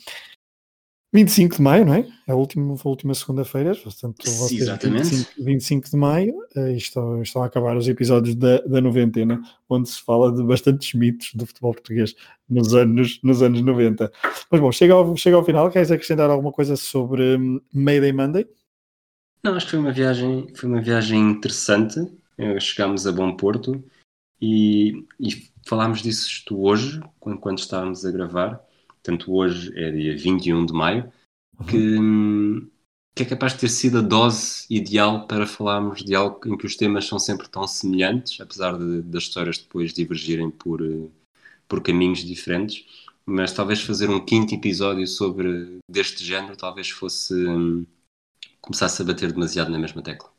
25 1.12 1.56
de 1.56 1.62
maio, 1.62 1.84
não 1.84 1.94
é? 1.94 2.06
É 2.28 2.32
a 2.32 2.36
última, 2.36 2.72
a 2.72 2.88
última 2.88 3.14
segunda-feira, 3.14 3.74
portanto, 3.74 4.22
vocês, 4.24 4.62
Exatamente. 4.62 5.08
25, 5.08 5.44
25 5.44 5.90
de 5.90 5.96
maio, 5.96 6.34
uh, 6.56 6.68
estão, 6.68 7.20
estão 7.20 7.42
a 7.42 7.46
acabar 7.46 7.76
os 7.76 7.88
episódios 7.88 8.36
da, 8.36 8.58
da 8.60 8.80
noventena, 8.80 9.42
onde 9.68 9.88
se 9.88 10.00
fala 10.00 10.32
de 10.32 10.40
bastantes 10.44 10.94
mitos 10.94 11.34
do 11.34 11.44
futebol 11.44 11.74
português 11.74 12.14
nos 12.48 12.74
anos, 12.74 13.18
nos 13.24 13.42
anos 13.42 13.60
90. 13.60 14.10
Mas 14.48 14.60
bom, 14.60 14.70
chega 14.70 14.94
ao, 14.94 15.16
chega 15.16 15.36
ao 15.36 15.44
final, 15.44 15.68
queres 15.68 15.90
acrescentar 15.90 16.30
alguma 16.30 16.52
coisa 16.52 16.76
sobre 16.76 17.36
um, 17.36 17.60
Mayday 17.74 18.12
Monday? 18.12 18.46
Não, 19.42 19.54
acho 19.54 19.66
que 19.66 19.72
foi 19.72 19.80
uma 19.80 19.92
viagem, 19.92 20.54
foi 20.54 20.68
uma 20.68 20.80
viagem 20.80 21.18
interessante. 21.18 22.00
Eh, 22.36 22.60
chegámos 22.60 23.06
a 23.06 23.12
Bom 23.12 23.36
Porto 23.36 23.82
e, 24.40 25.06
e 25.18 25.50
falámos 25.66 26.02
disso 26.02 26.44
hoje, 26.50 27.00
quando 27.18 27.58
estávamos 27.58 28.04
a 28.04 28.10
gravar 28.10 28.64
portanto 29.02 29.32
hoje 29.32 29.72
é 29.76 29.90
dia 29.90 30.16
21 30.16 30.66
de 30.66 30.72
maio, 30.72 31.12
que, 31.68 31.98
que 33.14 33.22
é 33.22 33.26
capaz 33.26 33.54
de 33.54 33.60
ter 33.60 33.68
sido 33.68 33.98
a 33.98 34.02
dose 34.02 34.66
ideal 34.70 35.26
para 35.26 35.46
falarmos 35.46 36.04
de 36.04 36.14
algo 36.14 36.40
em 36.46 36.56
que 36.56 36.66
os 36.66 36.76
temas 36.76 37.06
são 37.06 37.18
sempre 37.18 37.48
tão 37.48 37.66
semelhantes, 37.66 38.40
apesar 38.40 38.78
de, 38.78 39.02
das 39.02 39.24
histórias 39.24 39.58
depois 39.58 39.92
divergirem 39.92 40.50
por, 40.50 40.82
eh, 40.82 41.08
por 41.68 41.82
caminhos 41.82 42.20
diferentes. 42.20 42.84
Mas 43.26 43.52
talvez 43.52 43.80
fazer 43.80 44.10
um 44.10 44.24
quinto 44.24 44.54
episódio 44.54 45.06
sobre 45.06 45.78
deste 45.88 46.24
género 46.24 46.56
talvez 46.56 46.90
fosse 46.90 47.34
hum, 47.34 47.86
começasse 48.60 49.02
a 49.02 49.04
bater 49.04 49.32
demasiado 49.32 49.70
na 49.70 49.78
mesma 49.78 50.02
tecla. 50.02 50.30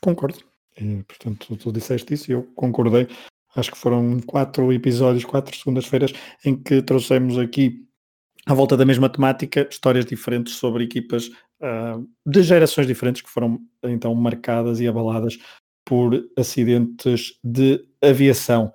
Concordo. 0.00 0.38
E, 0.78 1.02
portanto, 1.04 1.56
tu, 1.56 1.72
disseste 1.72 2.14
isso 2.14 2.30
e 2.30 2.34
eu 2.34 2.42
concordei. 2.54 3.08
Acho 3.54 3.72
que 3.72 3.78
foram 3.78 4.20
quatro 4.20 4.72
episódios, 4.72 5.24
quatro 5.24 5.56
segundas-feiras, 5.56 6.12
em 6.44 6.54
que 6.54 6.82
trouxemos 6.82 7.38
aqui 7.38 7.86
à 8.44 8.52
volta 8.52 8.76
da 8.76 8.84
mesma 8.84 9.08
temática, 9.08 9.66
histórias 9.70 10.04
diferentes 10.04 10.54
sobre 10.54 10.84
equipas 10.84 11.28
uh, 11.60 12.06
de 12.24 12.42
gerações 12.42 12.86
diferentes 12.86 13.22
que 13.22 13.30
foram 13.30 13.58
então 13.82 14.14
marcadas 14.14 14.78
e 14.80 14.86
abaladas 14.86 15.38
por 15.84 16.28
acidentes 16.36 17.38
de 17.42 17.82
aviação. 18.02 18.72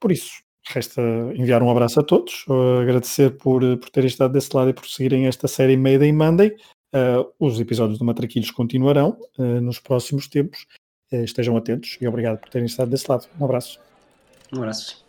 Por 0.00 0.10
isso, 0.10 0.42
resta 0.68 1.00
enviar 1.34 1.62
um 1.62 1.70
abraço 1.70 2.00
a 2.00 2.02
todos, 2.02 2.44
uh, 2.48 2.80
agradecer 2.80 3.36
por, 3.36 3.62
por 3.78 3.90
terem 3.90 4.08
estado 4.08 4.32
desse 4.32 4.54
lado 4.54 4.70
e 4.70 4.74
por 4.74 4.88
seguirem 4.88 5.26
esta 5.26 5.46
série 5.46 5.76
Mayday 5.76 6.12
Monday. 6.12 6.56
Uh, 6.92 7.32
os 7.38 7.58
episódios 7.58 7.98
do 7.98 8.04
Matraquilhos 8.04 8.50
continuarão 8.50 9.16
nos 9.38 9.78
próximos 9.78 10.28
tempos. 10.28 10.66
estejam 11.10 11.56
atentos 11.56 11.96
e 12.00 12.06
obrigado 12.06 12.38
por 12.38 12.50
terem 12.50 12.66
estado 12.66 12.90
desse 12.90 13.10
lado. 13.10 13.26
Um 13.40 13.44
abraço. 13.44 13.80
Um 14.52 14.58
abraço. 14.58 15.02